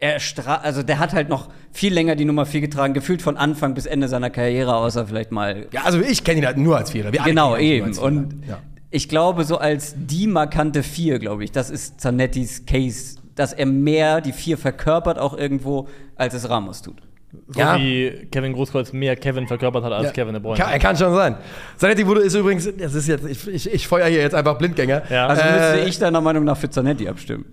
er 0.00 0.18
stra 0.18 0.56
also 0.56 0.82
der 0.82 0.98
hat 0.98 1.12
halt 1.12 1.28
noch 1.28 1.48
viel 1.70 1.94
länger 1.94 2.16
die 2.16 2.24
Nummer 2.24 2.44
4 2.44 2.60
getragen, 2.60 2.92
gefühlt 2.92 3.22
von 3.22 3.36
Anfang 3.36 3.74
bis 3.74 3.86
Ende 3.86 4.08
seiner 4.08 4.30
Karriere, 4.30 4.74
außer 4.74 5.06
vielleicht 5.06 5.30
mal. 5.30 5.66
Ja, 5.70 5.82
also 5.84 6.00
ich 6.00 6.24
kenne 6.24 6.40
ihn 6.40 6.46
halt 6.46 6.56
nur 6.56 6.76
als 6.76 6.90
Vierer. 6.90 7.12
Wir 7.12 7.22
genau, 7.22 7.56
eben. 7.56 7.94
Vierer. 7.94 8.06
Und 8.06 8.44
ja. 8.48 8.58
ich 8.90 9.08
glaube, 9.08 9.44
so 9.44 9.58
als 9.58 9.94
die 9.96 10.26
markante 10.26 10.82
4, 10.82 11.20
glaube 11.20 11.44
ich, 11.44 11.52
das 11.52 11.70
ist 11.70 12.00
Zanettis 12.00 12.66
Case, 12.66 13.21
dass 13.34 13.52
er 13.52 13.66
mehr 13.66 14.20
die 14.20 14.32
4 14.32 14.58
verkörpert, 14.58 15.18
auch 15.18 15.36
irgendwo, 15.36 15.88
als 16.16 16.34
es 16.34 16.48
Ramos 16.48 16.82
tut. 16.82 17.00
So 17.48 17.60
Ja. 17.60 17.78
wie 17.78 18.28
Kevin 18.30 18.52
Großkreuz 18.52 18.92
mehr 18.92 19.16
Kevin 19.16 19.46
verkörpert 19.46 19.84
hat 19.84 19.92
als 19.92 20.06
Ja. 20.08 20.12
Kevin 20.12 20.34
De 20.34 20.42
Bruyne. 20.42 20.58
Kann, 20.62 20.70
er 20.70 20.78
kann 20.78 20.96
schon 20.96 21.14
sein. 21.14 21.36
Zanetti 21.78 22.06
wurde 22.06 22.20
ist 22.20 22.34
übrigens, 22.34 22.68
das 22.78 22.94
ist 22.94 23.08
jetzt, 23.08 23.24
ich, 23.26 23.48
ich, 23.48 23.72
ich 23.72 23.88
feuer 23.88 24.06
hier 24.06 24.20
jetzt 24.20 24.34
einfach 24.34 24.58
Blindgänger. 24.58 25.02
Ja. 25.10 25.28
Also 25.28 25.40
Äh, 25.42 25.52
müsste 25.76 25.88
ich 25.88 25.98
deiner 25.98 26.20
Meinung 26.20 26.44
nach 26.44 26.58
für 26.58 26.68
Zanetti 26.68 27.08
abstimmen. 27.08 27.46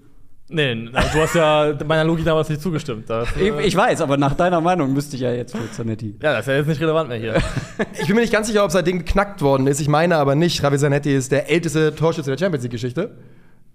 Nee, 0.51 0.89
also 0.93 1.09
du 1.13 1.21
hast 1.21 1.35
ja 1.35 1.73
meiner 1.87 2.03
Logik 2.03 2.25
damals 2.25 2.49
nicht 2.49 2.59
zugestimmt. 2.61 3.07
Das, 3.09 3.29
Ich, 3.37 3.41
äh, 3.53 3.61
ich 3.61 3.75
weiß, 3.75 4.01
aber 4.01 4.17
nach 4.17 4.33
deiner 4.33 4.59
Meinung 4.59 4.91
müsste 4.93 5.15
ich 5.15 5.21
ja 5.21 5.31
jetzt 5.31 5.55
für 5.55 5.71
Zanetti. 5.71 6.15
ja, 6.21 6.33
das 6.33 6.41
ist 6.41 6.47
ja 6.47 6.55
jetzt 6.55 6.67
nicht 6.67 6.81
relevant 6.81 7.07
mehr 7.07 7.17
hier. 7.19 7.35
Ich 8.01 8.07
bin 8.07 8.15
mir 8.15 8.21
nicht 8.23 8.33
ganz 8.33 8.47
sicher, 8.47 8.65
ob 8.65 8.71
sein 8.71 8.83
Ding 8.83 8.97
geknackt 8.99 9.41
worden 9.41 9.65
ist. 9.67 9.79
Ich 9.79 9.87
meine 9.87 10.17
aber 10.17 10.35
nicht, 10.35 10.61
Javi 10.61 10.77
Zanetti 10.77 11.15
ist 11.15 11.31
der 11.31 11.49
älteste 11.49 11.95
Torschütze 11.95 12.31
der 12.31 12.37
Champions 12.37 12.63
League-Geschichte. 12.63 13.15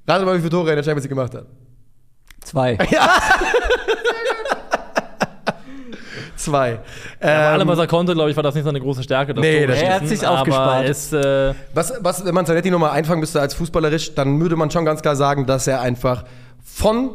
Rate 0.06 0.24
mal, 0.26 0.34
wie 0.34 0.40
viele 0.40 0.50
Tore 0.50 0.66
er 0.66 0.72
in 0.72 0.76
der 0.76 0.82
Champions 0.82 1.04
League 1.04 1.10
gemacht 1.16 1.34
hat. 1.34 1.46
Zwei. 2.44 2.78
Zwei. 6.37 6.78
Aber 7.20 7.30
Ähm, 7.30 7.40
allem, 7.54 7.68
was 7.68 7.78
er 7.78 7.87
konnte, 7.87 8.12
glaube 8.14 8.30
ich, 8.30 8.37
war 8.37 8.42
das 8.42 8.54
nicht 8.54 8.64
seine 8.64 8.80
große 8.80 9.02
Stärke. 9.02 9.35
Das 9.35 9.42
Nee, 9.42 9.66
das 9.66 9.80
Er 9.80 9.94
hat 9.94 10.24
aber 10.24 10.40
aufgespart. 10.40 10.88
Es, 10.88 11.12
äh, 11.12 11.54
Was, 11.72 11.92
was, 12.00 12.24
wenn 12.24 12.35
man 12.35 12.44
Zanetti 12.44 12.70
nochmal 12.70 12.90
einfangen 12.90 13.20
müsste 13.20 13.40
als 13.40 13.54
fußballerisch, 13.54 14.14
dann 14.14 14.40
würde 14.40 14.57
man 14.57 14.70
schon 14.70 14.85
ganz 14.85 15.00
klar 15.00 15.16
sagen, 15.16 15.46
dass 15.46 15.66
er 15.66 15.80
einfach 15.80 16.24
von, 16.62 17.11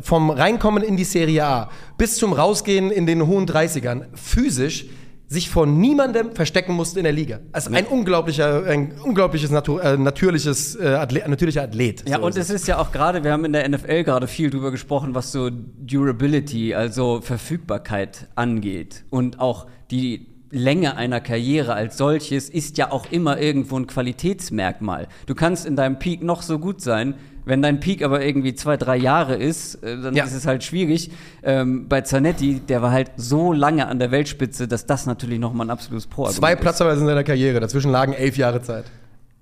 vom 0.00 0.30
Reinkommen 0.30 0.82
in 0.82 0.96
die 0.96 1.04
Serie 1.04 1.44
A 1.44 1.70
bis 1.98 2.16
zum 2.16 2.32
Rausgehen 2.32 2.90
in 2.90 3.06
den 3.06 3.26
hohen 3.26 3.46
30ern 3.46 4.04
physisch 4.14 4.86
sich 5.32 5.50
vor 5.50 5.66
niemandem 5.66 6.32
verstecken 6.32 6.74
musste 6.74 7.00
in 7.00 7.04
der 7.04 7.12
Liga. 7.12 7.40
Also 7.52 7.72
ein 7.72 7.86
unglaublicher, 7.86 8.64
ein 8.66 8.92
unglaubliches 9.02 9.50
Natu 9.50 9.78
äh, 9.78 9.96
natürliches 9.96 10.76
äh, 10.76 10.88
Athlet, 10.88 11.26
natürlicher 11.26 11.62
Athlet. 11.62 12.08
Ja, 12.08 12.18
So 12.18 12.26
und 12.26 12.36
es 12.36 12.50
ist 12.50 12.68
ja 12.68 12.78
auch 12.78 12.92
gerade, 12.92 13.24
wir 13.24 13.32
haben 13.32 13.44
in 13.44 13.52
der 13.52 13.68
NFL 13.68 14.04
gerade 14.04 14.28
viel 14.28 14.50
drüber 14.50 14.70
gesprochen, 14.70 15.14
was 15.14 15.32
so 15.32 15.50
Durability, 15.50 16.74
also 16.74 17.20
Verfügbarkeit 17.22 18.28
angeht. 18.34 19.04
Und 19.10 19.40
auch 19.40 19.66
die 19.90 20.28
Länge 20.50 20.96
einer 20.98 21.20
Karriere 21.20 21.72
als 21.72 21.96
solches 21.96 22.50
ist 22.50 22.76
ja 22.76 22.92
auch 22.92 23.06
immer 23.10 23.40
irgendwo 23.40 23.78
ein 23.78 23.86
Qualitätsmerkmal. 23.86 25.08
Du 25.24 25.34
kannst 25.34 25.64
in 25.64 25.76
deinem 25.76 25.98
Peak 25.98 26.22
noch 26.22 26.42
so 26.42 26.58
gut 26.58 26.82
sein, 26.82 27.14
wenn 27.44 27.62
dein 27.62 27.80
Peak 27.80 28.02
aber 28.02 28.24
irgendwie 28.24 28.54
zwei, 28.54 28.76
drei 28.76 28.96
Jahre 28.96 29.34
ist, 29.36 29.76
äh, 29.82 30.00
dann 30.00 30.14
Ja. 30.14 30.24
ist 30.24 30.34
es 30.34 30.46
halt 30.46 30.62
schwierig. 30.64 31.10
Ähm, 31.42 31.88
bei 31.88 32.00
Zanetti, 32.02 32.60
der 32.60 32.82
war 32.82 32.90
halt 32.92 33.10
so 33.16 33.52
lange 33.52 33.86
an 33.88 33.98
der 33.98 34.10
Weltspitze, 34.10 34.68
dass 34.68 34.86
das 34.86 35.06
natürlich 35.06 35.38
nochmal 35.38 35.66
ein 35.66 35.70
absolutes 35.70 36.06
pro 36.06 36.26
Zwei 36.28 36.54
Platzverweise 36.56 37.00
in 37.00 37.06
seiner 37.06 37.24
Karriere. 37.24 37.60
Dazwischen 37.60 37.90
lagen 37.90 38.12
elf 38.12 38.36
Jahre 38.36 38.62
Zeit. 38.62 38.84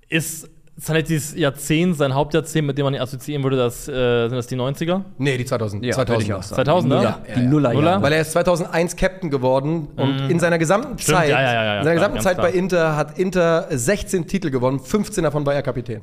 ist 0.09 0.49
Zanettis 0.79 1.35
Jahrzehnt, 1.35 1.95
sein 1.97 2.15
Hauptjahrzehnt, 2.15 2.65
mit 2.65 2.75
dem 2.77 2.85
man 2.85 2.93
ihn 2.95 3.01
assoziieren 3.01 3.43
würde, 3.43 3.55
das, 3.57 3.87
äh, 3.87 4.27
sind 4.29 4.35
das 4.37 4.47
die 4.47 4.55
90er? 4.55 5.03
Nee, 5.19 5.37
die 5.37 5.45
2000. 5.45 5.85
Ja, 5.85 5.91
2000 5.93 6.09
würde 6.09 6.23
ich 6.23 6.33
auch 6.33 6.41
sagen. 6.43 6.61
2000er? 6.69 6.81
Die 6.81 6.87
Nuller, 6.89 7.21
Ja, 7.27 7.35
die. 7.35 7.41
Nullerjahre. 7.41 7.83
Nuller? 7.83 8.01
Weil 8.01 8.13
er 8.13 8.21
ist 8.21 8.31
2001 8.31 8.95
Captain 8.95 9.29
geworden 9.29 9.89
und 9.95 10.29
in 10.31 10.39
seiner 10.39 10.57
gesamten 10.57 10.97
Stimmt, 10.97 11.17
Zeit, 11.19 11.29
ja, 11.29 11.41
ja, 11.41 11.49
in 11.51 11.83
seiner 11.83 11.83
klar, 11.83 11.93
gesamten 11.93 12.19
Zeit 12.21 12.37
klar. 12.39 12.47
bei 12.47 12.53
Inter 12.57 12.95
hat 12.95 13.19
Inter 13.19 13.67
16 13.69 14.25
Titel 14.25 14.49
gewonnen, 14.49 14.79
15 14.79 15.23
davon 15.23 15.45
war 15.45 15.53
er 15.53 15.61
Kapitän. 15.61 16.01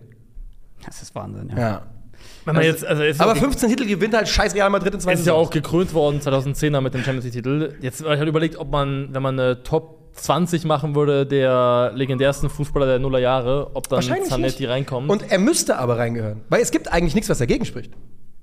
Das 0.84 1.02
ist 1.02 1.14
Wahnsinn, 1.14 1.50
ja. 1.50 1.58
Ja. 1.58 1.82
Wenn 2.44 2.54
man 2.56 2.64
jetzt, 2.64 2.84
also 2.84 3.02
ist 3.02 3.20
Aber 3.20 3.34
ja- 3.34 3.40
15 3.40 3.68
Titel 3.68 3.86
gewinnt 3.86 4.14
halt 4.14 4.28
scheiß 4.28 4.54
Real 4.54 4.70
Madrid 4.70 4.94
in 4.94 5.00
zwei 5.00 5.12
ist 5.12 5.26
ja 5.26 5.34
auch 5.34 5.50
gekrönt 5.50 5.92
worden 5.94 6.20
2010er 6.20 6.80
mit 6.80 6.94
dem 6.94 7.02
Champions 7.02 7.24
League-Titel. 7.24 7.74
Jetzt 7.80 8.02
habe 8.02 8.14
ich 8.14 8.18
halt 8.18 8.28
überlegt, 8.28 8.56
ob 8.56 8.70
man, 8.70 9.08
wenn 9.12 9.22
man 9.22 9.38
eine 9.38 9.62
Top 9.62 9.98
20 10.14 10.64
machen 10.64 10.94
würde, 10.96 11.26
der 11.26 11.92
legendärsten 11.94 12.50
Fußballer 12.50 12.86
der 12.86 12.98
Nullerjahre, 12.98 13.70
ob 13.74 13.88
dann 13.88 14.02
Zanetti 14.02 14.40
nicht. 14.40 14.68
reinkommt. 14.68 15.10
Und 15.10 15.30
er 15.30 15.38
müsste 15.38 15.78
aber 15.78 15.98
reingehören, 15.98 16.40
weil 16.48 16.60
es 16.60 16.70
gibt 16.70 16.90
eigentlich 16.92 17.14
nichts, 17.14 17.28
was 17.30 17.38
dagegen 17.38 17.64
spricht. 17.64 17.92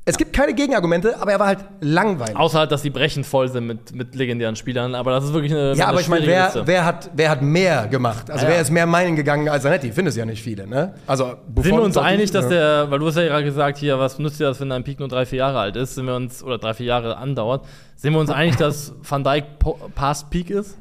Es 0.08 0.18
gibt 0.18 0.34
keine 0.34 0.54
Gegenargumente, 0.54 1.20
aber 1.20 1.32
er 1.32 1.40
war 1.40 1.48
halt 1.48 1.60
langweilig. 1.82 2.36
Außer 2.36 2.60
halt, 2.60 2.72
dass 2.72 2.84
die 2.84 2.92
Brechen 2.92 3.24
voll 3.24 3.50
sind 3.50 3.66
mit, 3.66 3.96
mit 3.96 4.14
legendären 4.14 4.56
Spielern, 4.56 4.94
aber 4.94 5.10
das 5.10 5.24
ist 5.24 5.34
wirklich 5.34 5.52
eine. 5.52 5.70
ja, 5.70 5.86
eine 5.86 5.88
aber 5.88 6.00
ich 6.02 6.08
meine, 6.08 6.28
wer, 6.28 6.52
wer, 6.64 6.86
hat, 6.86 7.10
wer 7.16 7.30
hat 7.32 7.42
mehr 7.42 7.88
gemacht? 7.88 8.30
Also 8.30 8.46
Ja, 8.46 8.52
wer 8.52 8.62
ist 8.62 8.70
mehr 8.70 8.86
Meilen 8.86 9.16
gegangen 9.16 9.50
als 9.50 9.64
Zanetti? 9.64 9.92
Findest 9.92 10.16
ja 10.16 10.26
nicht 10.26 10.44
viele, 10.44 10.68
ne? 10.68 10.94
Also 11.08 11.26
Sind 11.30 11.56
Buffon, 11.56 11.72
wir 11.72 11.82
uns 11.82 11.96
Totti, 11.96 12.06
einig, 12.06 12.30
dass 12.30 12.44
ja. 12.46 12.50
der, 12.52 12.92
weil 12.92 13.00
du 13.00 13.08
hast 13.08 13.16
ja 13.16 13.24
gerade 13.24 13.44
gesagt, 13.46 13.80
hier, 13.80 13.98
was 13.98 14.20
nützt 14.20 14.40
dir 14.40 14.44
das, 14.46 14.60
wenn 14.62 14.70
dein 14.70 14.84
Peak 14.84 15.00
nur 15.00 15.08
drei, 15.08 15.26
vier 15.26 15.40
Jahre 15.40 15.58
alt 15.60 15.76
ist, 15.76 15.96
sind 15.96 16.06
wir 16.06 16.16
uns, 16.16 16.44
oder 16.44 16.60
drei, 16.60 16.76
vier 16.76 16.86
Jahre 16.86 17.18
andauert, 17.18 17.66
sind 17.96 18.14
wir 18.14 18.20
uns 18.20 18.30
einig, 18.32 18.58
dass 18.58 18.94
Van 19.02 19.24
Dijk 19.24 19.58
po- 19.58 19.80
past 19.96 20.30
Peak 20.30 20.52
ist? 20.52 20.78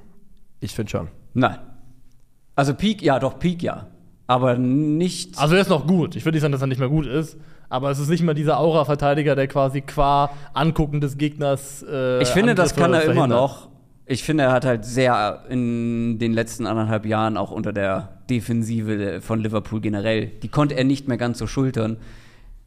Ich 0.61 0.75
finde 0.75 0.91
schon. 0.91 1.09
Nein. 1.33 1.59
Also 2.57 2.75
Peak, 2.75 3.01
ja, 3.01 3.19
doch, 3.19 3.39
Peak, 3.39 3.63
ja. 3.63 3.87
Aber 4.27 4.57
nicht. 4.57 5.39
Also 5.39 5.55
er 5.55 5.61
ist 5.61 5.71
noch 5.71 5.87
gut. 5.87 6.17
Ich 6.17 6.25
würde 6.25 6.37
nicht 6.37 6.43
sagen, 6.43 6.53
dass 6.53 6.61
er 6.61 6.67
nicht 6.67 6.79
mehr 6.81 6.89
gut 6.89 7.07
ist. 7.07 7.37
Aber 7.69 7.91
es 7.91 7.99
ist 7.99 8.09
nicht 8.09 8.23
mehr 8.23 8.35
dieser 8.35 8.61
Aura-Verteidiger, 8.61 9.35
der 9.35 9.49
quasi 9.49 9.81
qua 9.81 10.31
Angucken 10.53 11.01
des 11.01 11.19
Gegners. 11.19 11.83
Äh, 11.83 12.23
ich 12.23 12.29
finde, 12.29 12.55
das 12.55 12.73
Angriffe 12.73 12.81
kann 12.83 12.95
er 12.95 13.03
immer 13.05 13.15
verhindert. 13.15 13.41
noch. 13.41 13.69
Ich 14.07 14.23
finde, 14.23 14.45
er 14.45 14.53
hat 14.53 14.67
halt 14.67 14.85
sehr 14.85 15.45
in 15.49 16.19
den 16.19 16.35
letzten 16.35 16.67
anderthalb 16.67 17.07
Jahren 17.07 17.37
auch 17.39 17.51
unter 17.51 17.73
der 17.73 18.19
Defensive 18.29 19.21
von 19.23 19.41
Liverpool 19.41 19.81
generell, 19.81 20.27
die 20.43 20.49
konnte 20.49 20.77
er 20.77 20.85
nicht 20.85 21.09
mehr 21.09 21.17
ganz 21.17 21.39
so 21.39 21.47
schultern. 21.47 21.97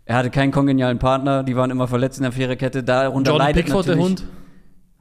Er 0.06 0.15
hatte 0.15 0.30
keinen 0.30 0.52
kongenialen 0.52 1.00
Partner, 1.00 1.43
die 1.43 1.56
waren 1.56 1.70
immer 1.70 1.88
verletzt 1.88 2.17
in 2.17 2.24
der 2.24 2.32
Viererkette. 2.32 2.82
Darunter 2.84 3.32
Jordan 3.32 3.48
leidet 3.48 3.65
Pickford, 3.65 3.88
der 3.88 3.96
natürlich, 3.98 4.20
Hund. 4.22 4.28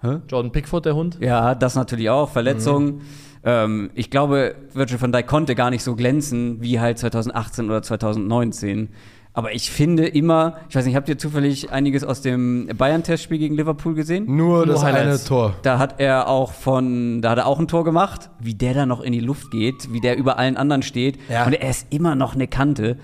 Hä? 0.02 0.18
Jordan 0.28 0.52
Pickford, 0.52 0.84
der 0.84 0.94
Hund. 0.94 1.18
Ja, 1.20 1.54
das 1.54 1.74
natürlich 1.74 2.10
auch. 2.10 2.28
Verletzungen. 2.28 2.96
Mhm. 2.96 3.00
Ähm, 3.46 3.90
ich 3.94 4.10
glaube, 4.10 4.56
Virgil 4.74 5.00
van 5.00 5.12
Dijk 5.12 5.26
konnte 5.26 5.54
gar 5.54 5.70
nicht 5.70 5.84
so 5.84 5.94
glänzen 5.94 6.60
wie 6.60 6.80
halt 6.80 6.98
2018 6.98 7.66
oder 7.66 7.80
2019. 7.80 8.88
Aber 9.32 9.52
ich 9.52 9.70
finde 9.70 10.06
immer, 10.06 10.56
ich 10.68 10.74
weiß 10.74 10.86
nicht, 10.86 10.96
habt 10.96 11.08
ihr 11.10 11.18
zufällig 11.18 11.70
einiges 11.70 12.04
aus 12.04 12.22
dem 12.22 12.68
Bayern-Testspiel 12.76 13.38
gegen 13.38 13.54
Liverpool 13.54 13.94
gesehen? 13.94 14.24
Nur 14.34 14.64
das 14.64 14.80
Nur 14.80 14.88
eine. 14.88 15.22
Tor. 15.22 15.54
Da 15.62 15.78
hat 15.78 16.00
er 16.00 16.28
auch 16.28 16.52
von, 16.52 17.20
da 17.20 17.30
hat 17.30 17.38
er 17.38 17.46
auch 17.46 17.60
ein 17.60 17.68
Tor 17.68 17.84
gemacht, 17.84 18.30
wie 18.40 18.54
der 18.54 18.72
da 18.72 18.86
noch 18.86 19.02
in 19.02 19.12
die 19.12 19.20
Luft 19.20 19.50
geht, 19.50 19.92
wie 19.92 20.00
der 20.00 20.16
über 20.16 20.38
allen 20.38 20.56
anderen 20.56 20.82
steht. 20.82 21.18
Ja. 21.28 21.44
Und 21.44 21.52
er 21.52 21.68
ist 21.68 21.86
immer 21.90 22.14
noch 22.14 22.34
eine 22.34 22.48
Kante. 22.48 22.96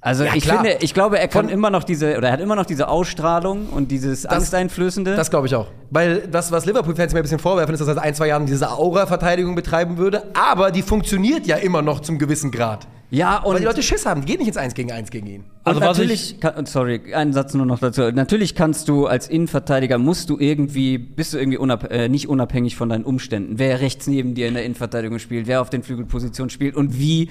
Also 0.00 0.24
Ja, 0.24 0.34
ich 0.34 0.44
klar. 0.44 0.62
finde, 0.62 0.78
ich 0.82 0.94
glaube, 0.94 1.18
er 1.18 1.26
kann 1.26 1.46
Von- 1.46 1.52
immer 1.52 1.70
noch 1.70 1.82
diese, 1.82 2.16
oder 2.16 2.28
er 2.28 2.32
hat 2.34 2.40
immer 2.40 2.54
noch 2.54 2.66
diese 2.66 2.88
Ausstrahlung 2.88 3.66
und 3.70 3.90
dieses 3.90 4.24
Angsteinflößende. 4.26 5.16
Das 5.16 5.30
glaube 5.30 5.46
ich 5.48 5.54
auch. 5.54 5.68
Weil 5.90 6.28
das, 6.30 6.52
was 6.52 6.64
Liverpool-Fans 6.66 7.12
mir 7.12 7.20
ein 7.20 7.22
bisschen 7.22 7.38
vorwerfen, 7.40 7.74
ist, 7.74 7.80
dass 7.80 7.88
er 7.88 7.94
seit 7.94 8.04
ein, 8.04 8.14
zwei 8.14 8.28
Jahren 8.28 8.46
diese 8.46 8.70
Aura-Verteidigung 8.70 9.54
betreiben 9.54 9.96
würde. 9.96 10.22
Aber 10.34 10.70
die 10.70 10.82
funktioniert 10.82 11.46
ja 11.46 11.56
immer 11.56 11.82
noch 11.82 12.00
zum 12.00 12.18
gewissen 12.18 12.50
Grad. 12.52 12.86
ja, 13.10 13.38
und 13.38 13.54
Weil 13.54 13.60
die 13.60 13.66
Leute 13.66 13.82
Schiss 13.82 14.04
haben. 14.06 14.20
Die 14.20 14.26
gehen 14.26 14.38
nicht 14.38 14.48
ins 14.48 14.56
Eins 14.56 14.74
gegen 14.74 14.92
Eins 14.92 15.10
gegen 15.10 15.26
ihn. 15.26 15.44
Also 15.64 15.80
und 15.80 15.86
was 15.86 15.96
natürlich, 15.98 16.40
kann, 16.40 16.66
sorry, 16.66 17.14
einen 17.14 17.32
Satz 17.32 17.54
nur 17.54 17.66
noch 17.66 17.78
dazu. 17.80 18.02
Natürlich 18.12 18.54
kannst 18.54 18.88
du 18.88 19.06
als 19.06 19.28
Innenverteidiger, 19.28 19.98
musst 19.98 20.28
du 20.30 20.38
irgendwie, 20.38 20.98
bist 20.98 21.32
du 21.32 21.38
irgendwie 21.38 21.58
unab 21.58 21.90
äh, 21.90 22.08
nicht 22.08 22.28
unabhängig 22.28 22.76
von 22.76 22.88
deinen 22.90 23.04
Umständen. 23.04 23.58
Wer 23.58 23.80
rechts 23.80 24.06
neben 24.06 24.34
dir 24.34 24.46
in 24.48 24.54
der 24.54 24.64
Innenverteidigung 24.64 25.18
spielt, 25.18 25.46
wer 25.48 25.60
auf 25.62 25.70
den 25.70 25.82
Flügelpositionen 25.82 26.50
spielt 26.50 26.76
und 26.76 26.98
wie 26.98 27.30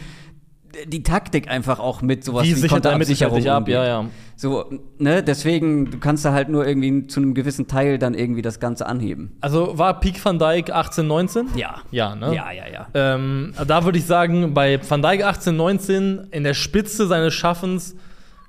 die 0.85 1.03
Taktik 1.03 1.49
einfach 1.49 1.79
auch 1.79 2.01
mit 2.01 2.23
sowas 2.23 2.43
Wie 2.43 2.55
wie 2.55 2.61
er 2.63 2.69
Konterabsicherung 2.69 3.35
mittelfeldig 3.38 3.51
ab? 3.51 3.67
Ja, 3.69 3.85
ja. 3.85 4.05
So, 4.35 4.65
ne, 4.97 5.23
deswegen, 5.23 5.89
du 5.91 5.97
kannst 5.99 6.25
da 6.25 6.33
halt 6.33 6.49
nur 6.49 6.67
irgendwie 6.67 7.07
zu 7.07 7.21
einem 7.21 7.33
gewissen 7.33 7.67
Teil 7.67 7.97
dann 7.97 8.13
irgendwie 8.13 8.41
das 8.41 8.59
Ganze 8.59 8.85
anheben. 8.85 9.38
Also 9.41 9.77
war 9.77 9.99
Peak 9.99 10.23
Van 10.23 10.39
Dijk 10.39 10.71
18, 10.71 11.07
19? 11.07 11.47
Ja. 11.55 11.77
Ja, 11.91 12.15
ne? 12.15 12.35
Ja, 12.35 12.51
ja, 12.51 12.63
ja. 12.67 12.88
Ähm, 12.93 13.53
da 13.65 13.85
würde 13.85 13.97
ich 13.97 14.05
sagen, 14.05 14.53
bei 14.53 14.79
Van 14.88 15.01
Dijk 15.01 15.23
18, 15.23 15.55
19, 15.55 16.27
in 16.31 16.43
der 16.43 16.53
Spitze 16.53 17.07
seines 17.07 17.33
Schaffens, 17.33 17.95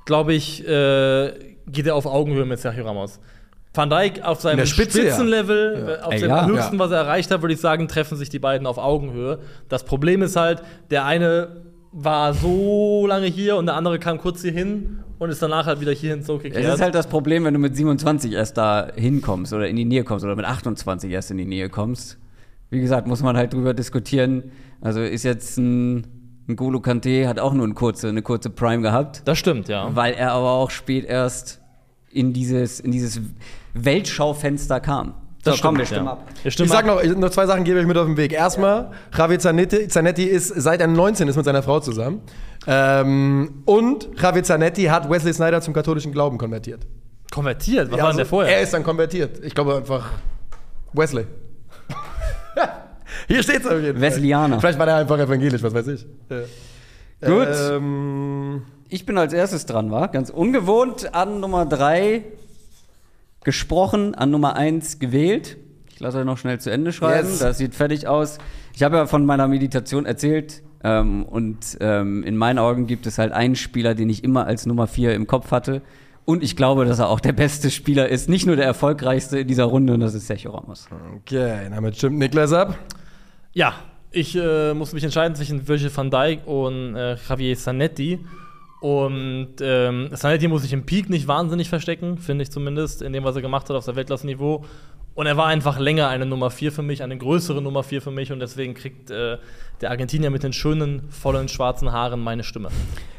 glaube 0.07 0.35
ich, 0.35 0.67
äh, 0.67 1.33
geht 1.69 1.87
er 1.87 1.95
auf 1.95 2.07
Augenhöhe 2.07 2.45
mit 2.45 2.59
Sergio 2.59 2.85
Ramos. 2.85 3.21
Van 3.73 3.91
Dijk 3.91 4.25
auf 4.25 4.41
seinem 4.41 4.67
Spitze, 4.67 5.01
ja. 5.01 5.05
Spitzenlevel, 5.09 5.99
äh, 6.01 6.03
auf 6.03 6.15
Ey, 6.15 6.21
dem 6.21 6.31
ja. 6.31 6.47
höchsten, 6.47 6.77
Ja. 6.77 6.79
was 6.81 6.91
er 6.91 6.99
erreicht 6.99 7.31
hat, 7.31 7.43
würde 7.43 7.55
ich 7.55 7.61
sagen, 7.61 7.89
treffen 7.89 8.17
sich 8.17 8.29
die 8.31 8.39
beiden 8.39 8.67
auf 8.67 8.79
Augenhöhe. 8.79 9.39
Das 9.69 9.85
Problem 9.85 10.23
ist 10.23 10.35
halt, 10.35 10.63
der 10.91 11.05
eine 11.05 11.49
war 11.93 12.35
so 12.35 13.07
lange 13.07 13.27
hier 13.27 13.57
und 13.57 13.67
der 13.67 13.75
andere 13.75 13.99
kam 13.99 14.19
kurz 14.19 14.43
hier 14.43 14.53
hin 14.53 15.01
und 15.19 15.31
ist 15.31 15.43
danach 15.43 15.67
halt 15.67 15.81
wieder 15.81 15.93
hierhin 15.93 16.23
zurückgekehrt. 16.23 16.65
Es 16.65 16.75
ist 16.75 16.81
halt 16.81 16.95
das 16.95 17.07
Problem, 17.07 17.45
wenn 17.45 17.55
du 17.55 17.61
mit 17.61 17.77
27 17.77 18.33
erst 18.33 18.57
da 18.57 18.89
hinkommst 18.95 19.53
oder 19.53 19.69
in 19.69 19.77
die 19.77 19.85
Nähe 19.85 20.05
kommst 20.05 20.25
oder 20.25 20.37
mit 20.37 20.45
28 20.45 21.11
erst 21.11 21.31
in 21.31 21.39
die 21.39 21.47
Nähe 21.47 21.69
kommst. 21.69 22.19
Wie 22.71 22.81
gesagt, 22.81 23.07
muss 23.07 23.23
man 23.23 23.37
halt 23.37 23.53
drüber 23.53 23.75
diskutieren. 23.75 24.51
Also 24.81 25.01
ist 25.01 25.23
jetzt 25.23 25.57
ein, 25.57 26.07
ein 26.49 26.57
Golo 26.57 26.81
Kante, 26.81 27.29
hat 27.29 27.39
auch 27.39 27.55
nur 27.55 27.65
eine 27.65 27.75
kurze, 27.75 28.09
eine 28.09 28.23
kurze 28.23 28.51
Prime 28.51 28.83
gehabt, 28.83 29.23
das 29.25 29.39
stimmt, 29.39 29.69
ja. 29.69 29.95
weil 29.95 30.15
er 30.15 30.33
aber 30.33 30.51
auch 30.51 30.71
spät 30.71 31.05
erst 31.05 31.61
in 32.11 32.33
dieses, 32.33 32.81
in 32.81 32.93
dieses 32.93 33.21
Weltschaufenster 33.75 34.81
kam. 34.81 35.15
Das 35.47 35.57
So, 35.57 35.63
komm, 35.63 35.77
stimmt, 35.77 35.79
wir 35.79 35.87
stimmen 35.87 36.07
ja. 36.07 36.13
ab. 36.13 36.27
Wir 36.43 36.51
stimmen 36.51 36.67
Ich 36.67 36.73
sag 36.73 36.87
ab. 36.89 37.05
noch, 37.05 37.17
noch 37.17 37.31
zwei 37.31 37.47
Sachen 37.47 37.65
gebe 37.65 37.81
ich 37.81 37.87
mit 37.87 37.97
auf 37.97 38.07
den 38.07 38.17
Weg. 38.17 38.33
Erstmal, 38.33 38.91
Javi 39.17 39.39
Zanetti, 39.39 39.89
Zanetti 39.89 40.25
ist 40.25 40.49
seit 40.49 40.81
er 40.81 40.87
19 40.89 41.29
ist 41.29 41.37
mit 41.37 41.45
seiner 41.45 41.63
Frau 41.63 41.81
zusammen. 41.81 42.21
Ähm, 42.67 43.63
und 43.65 44.09
Javi 44.21 44.43
Zanetti 44.43 44.85
hat 44.85 45.09
Wesley 45.09 45.33
Snyder 45.33 45.61
zum 45.61 45.73
katholischen 45.75 46.13
Glauben 46.13 46.37
konvertiert. 46.39 46.87
konvertiert. 47.31 47.91
Was 47.91 47.99
Ja, 47.99 48.03
war 48.05 48.11
denn 48.11 48.17
der 48.19 48.25
also, 48.25 48.31
vorher? 48.31 48.57
Er 48.57 48.63
ist 48.63 48.73
dann 48.75 48.83
konvertiert. 48.83 49.45
Ich 49.45 49.55
glaube 49.55 49.77
einfach 49.77 50.11
Wesley. 50.93 51.27
Hier 53.29 53.43
steht's 53.43 53.67
auf 53.67 53.73
jeden 53.81 53.99
Fall. 53.99 54.11
Wesleyaner. 54.11 54.61
Vielleicht 54.61 54.79
war 54.79 54.87
der 54.87 54.97
einfach 54.97 55.19
evangelisch, 55.19 55.63
was 55.63 55.75
weiß 55.75 55.87
ich. 55.89 56.07
Ja. 56.31 57.29
Gut. 57.29 57.49
Ähm, 57.73 58.63
Ich 58.89 59.05
bin 59.07 59.19
als 59.19 59.33
erstes 59.33 59.67
dran, 59.67 59.91
war 59.91 60.09
ganz 60.09 60.31
ungewohnt 60.31 61.15
an 61.15 61.41
Nummer 61.41 61.67
3 61.67 62.23
gesprochen, 63.47 64.17
an 64.17 64.33
Nummer 64.33 64.57
1 64.57 64.99
gewählt. 64.99 65.57
Ich 65.95 66.01
lasse 66.01 66.19
euch 66.19 66.25
noch 66.25 66.37
schnell 66.37 66.59
zu 66.59 66.69
Ende 66.69 66.93
schreiben. 66.93 67.29
Yes. 67.29 67.39
Das 67.39 67.59
sieht 67.59 67.77
fertig 67.77 68.09
aus. 68.09 68.39
Ich 68.75 68.83
habe 68.83 68.97
ja 68.97 69.07
von 69.07 69.25
meiner 69.25 69.47
Meditation 69.47 70.05
erzählt. 70.05 70.65
Ähm, 70.83 71.25
und 71.25 71.79
ähm, 71.81 72.25
in 72.25 72.37
meinen 72.37 72.59
Augen 72.59 72.89
gibt 72.89 73.07
es 73.07 73.19
halt 73.19 73.33
einen 73.33 73.55
Spieler, 73.55 73.95
den 73.95 74.11
ich 74.11 74.25
immer 74.25 74.47
als 74.47 74.67
Nummer 74.67 74.89
4 74.89 75.15
im 75.15 75.29
Kopf 75.29 75.53
hatte. 75.53 75.81
Und 76.25 76.43
ich 76.43 76.57
glaube, 76.57 76.87
dass 76.87 76.99
er 76.99 77.09
auch 77.09 77.21
der 77.21 77.33
beste 77.33 77.71
Spieler 77.71 78.09
ist. 78.09 78.29
Nicht 78.29 78.47
nur 78.47 78.57
der 78.57 78.67
erfolgreichste 78.67 79.39
in 79.39 79.47
dieser 79.47 79.65
Runde, 79.65 79.95
und 79.95 80.01
das 80.01 80.15
ist 80.15 80.27
Sergio 80.27 80.51
Ramos. 80.51 80.89
okay, 81.17 81.69
damit 81.71 81.97
stimmt 81.97 82.19
Niklas 82.19 82.53
ab. 82.53 82.77
Ja, 83.53 83.75
ich 84.11 84.35
äh, 84.35 84.75
muss 84.75 84.93
mich 84.93 85.05
entscheiden 85.05 85.37
zwischen 85.37 85.69
Virgil 85.69 85.97
van 85.97 86.11
Dijk 86.11 86.47
und 86.49 86.97
äh, 86.97 87.17
Javier 87.29 87.57
Zanetti. 87.57 88.19
Und 88.81 89.55
ähm, 89.61 90.11
Zanetti 90.15 90.49
muss 90.49 90.63
sich 90.63 90.73
im 90.73 90.85
Peak 90.85 91.09
nicht 91.09 91.27
wahnsinnig 91.27 91.69
verstecken, 91.69 92.19
finde 92.19 92.43
ich 92.43 92.51
zumindest, 92.51 93.03
in 93.03 93.13
dem, 93.13 93.25
was 93.25 93.35
er 93.37 93.43
gemacht 93.43 93.69
hat 93.69 93.77
auf 93.77 93.85
der 93.85 93.97
Weltklassenniveau. 93.97 94.65
Und 95.15 95.27
er 95.27 95.39
war 95.39 95.47
einfach 95.47 95.79
länger 95.79 96.09
eine 96.09 96.27
Nummer 96.27 96.51
4 96.51 96.73
für 96.73 96.83
mich, 96.83 97.03
eine 97.03 97.17
größere 97.17 97.63
Nummer 97.63 97.83
4 97.83 98.03
für 98.03 98.11
mich. 98.11 98.33
Und 98.33 98.41
deswegen 98.41 98.75
kriegt 98.75 99.11
äh, 99.11 99.39
der 99.81 99.91
Argentinier 99.91 100.29
mit 100.29 100.43
den 100.43 100.53
schönen, 100.53 101.11
vollen, 101.11 101.49
schwarzen 101.49 101.91
Haaren 101.91 102.21
meine 102.21 102.45
Stimme. 102.45 102.69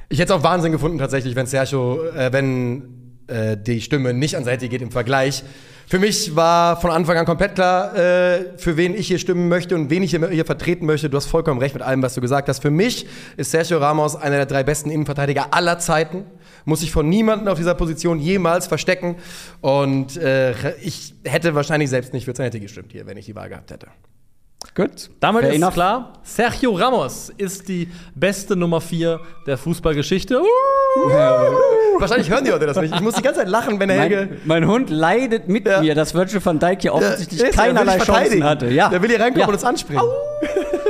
Ich 0.10 0.20
hätte 0.20 0.34
es 0.34 0.40
auch 0.40 0.44
Wahnsinn 0.44 0.72
gefunden, 0.72 1.00
tatsächlich, 1.00 1.36
wenn 1.36 1.48
Sergio, 1.48 2.04
äh, 2.04 2.32
wenn 2.32 3.18
äh, 3.26 3.58
die 3.58 3.82
Stimme 3.82 4.14
nicht 4.14 4.38
an 4.38 4.44
Seite 4.44 4.70
geht 4.70 4.84
im 4.84 4.92
Vergleich. 4.92 5.44
Für 5.90 6.00
mich 6.00 6.36
war 6.36 6.82
von 6.82 6.92
Anfang 6.92 7.16
an 7.16 7.26
komplett 7.26 7.56
klar, 7.56 7.96
äh, 7.96 8.58
für 8.58 8.76
wen 8.76 8.94
ich 8.94 9.08
hier 9.08 9.20
stimmen 9.20 9.48
möchte 9.48 9.74
und 9.74 9.90
wen 9.90 10.04
ich 10.04 10.12
hier, 10.12 10.28
hier 10.30 10.44
vertreten 10.44 10.86
möchte. 10.86 11.10
Du 11.10 11.16
hast 11.16 11.28
vollkommen 11.28 11.62
recht 11.62 11.76
mit 11.76 11.82
allem, 11.82 12.02
was 12.02 12.14
du 12.14 12.20
gesagt 12.20 12.50
hast. 12.50 12.62
Für 12.62 12.70
mich 12.70 13.08
ist 13.38 13.52
Sergio 13.52 13.78
Ramos 13.78 14.18
einer 14.18 14.36
der 14.36 14.48
drei 14.48 14.64
besten 14.64 14.90
Innenverteidiger 14.90 15.54
aller 15.54 15.80
Zeiten. 15.80 16.26
Muss 16.66 16.82
sich 16.82 16.92
von 16.92 17.08
niemandem 17.08 17.48
auf 17.48 17.58
dieser 17.58 17.74
Position 17.74 18.20
jemals 18.20 18.68
verstecken. 18.68 19.16
Und 19.62 20.18
äh, 20.18 20.76
ich 20.82 21.16
hätte 21.24 21.56
wahrscheinlich 21.56 21.90
selbst 21.90 22.12
nicht 22.12 22.26
für 22.26 22.34
Zanetti 22.34 22.60
gestimmt 22.60 22.92
hier, 22.92 23.06
wenn 23.06 23.16
ich 23.16 23.26
die 23.26 23.36
Wahl 23.36 23.48
gehabt 23.48 23.72
hätte. 23.72 23.88
Gut. 24.76 25.10
Damit 25.22 25.44
Fair 25.44 25.52
ist 25.52 25.56
enough. 25.56 25.74
klar, 25.74 26.14
Sergio 26.22 26.74
Ramos 26.74 27.32
ist 27.38 27.70
die 27.70 27.88
beste 28.14 28.58
Nummer 28.58 28.82
4 28.82 29.22
der 29.46 29.58
Fußballgeschichte. 29.58 30.42
Uh! 30.42 30.77
Wahrscheinlich 32.00 32.30
hören 32.30 32.44
die 32.46 32.52
Leute 32.52 32.66
das 32.68 32.78
nicht. 32.78 32.94
Ich 32.94 33.02
muss 33.02 33.16
die 33.16 33.22
ganze 33.22 33.40
Zeit 33.40 33.50
lachen, 33.50 33.80
wenn 33.80 33.90
der 33.90 34.00
Helge 34.00 34.30
Mein, 34.46 34.62
mein 34.62 34.68
Hund 34.70 34.90
leidet 34.90 35.48
mit 35.48 35.66
Ja. 35.68 35.82
mir, 35.82 35.96
dass 35.96 36.14
Virgil 36.14 36.44
van 36.44 36.60
Dijk 36.60 36.82
hier 36.82 36.94
offensichtlich 36.94 37.42
will 37.42 37.50
keinerlei 37.52 37.98
Chancen 37.98 38.44
hatte. 38.44 38.68
Ja. 38.70 38.90
Der 38.90 39.02
will 39.02 39.10
hier 39.10 39.20
reinkommen 39.20 39.42
Ja. 39.42 39.48
und 39.48 39.54
uns 39.54 39.64
anspringen. 39.64 40.04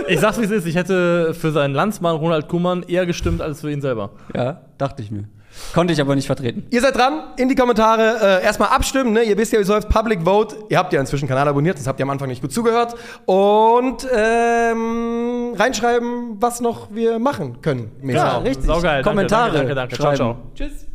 Ich 0.10 0.20
sag's 0.20 0.40
wie 0.40 0.46
es 0.46 0.52
ist, 0.52 0.66
ich 0.68 0.76
hätte 0.76 1.34
für 1.34 1.52
seinen 1.52 1.74
Landsmann 1.74 2.16
Ronald 2.16 2.48
Kumann 2.48 2.84
eher 2.84 3.06
gestimmt 3.06 3.42
als 3.42 3.62
für 3.62 3.72
ihn 3.72 3.82
selber. 3.82 4.12
Ja, 4.36 4.62
dachte 4.78 5.02
ich 5.02 5.12
mir. 5.12 5.26
Konnte 5.74 5.94
ich 5.94 6.02
aber 6.02 6.16
nicht 6.16 6.28
vertreten. 6.28 6.66
Ihr 6.70 6.82
seid 6.82 6.96
dran, 6.96 7.24
in 7.38 7.50
die 7.50 7.56
Kommentare 7.56 8.42
äh, 8.42 8.44
erstmal 8.44 8.70
abstimmen. 8.70 9.14
Ne? 9.14 9.24
Ihr 9.24 9.38
wisst 9.38 9.54
ja, 9.54 9.60
wie 9.60 9.64
es 9.64 9.68
läuft. 9.68 9.90
Public 9.90 10.24
Vote. 10.24 10.56
Ihr 10.70 10.78
habt 10.78 10.94
ja 10.94 11.00
inzwischen 11.00 11.28
Kanal 11.28 11.48
abonniert, 11.48 11.78
das 11.78 11.88
habt 11.88 12.00
ihr 12.00 12.04
am 12.04 12.10
Anfang 12.10 12.30
nicht 12.30 12.42
gut 12.42 12.52
zugehört. 12.52 12.96
Und 13.26 14.08
ähm, 14.14 15.54
reinschreiben, 15.56 16.42
was 16.42 16.62
noch 16.62 16.90
wir 16.92 17.20
machen 17.20 17.62
können. 17.62 17.92
Ja, 18.04 18.38
richtig. 18.38 18.66
Saugeil. 18.66 19.04
Kommentare 19.04 19.52
Danke, 19.52 19.76
danke, 19.76 19.76
danke. 19.76 19.96
Ciao, 19.96 20.16
schreiben. 20.16 20.18
ciao. 20.18 20.38
Tschüss. 20.56 20.88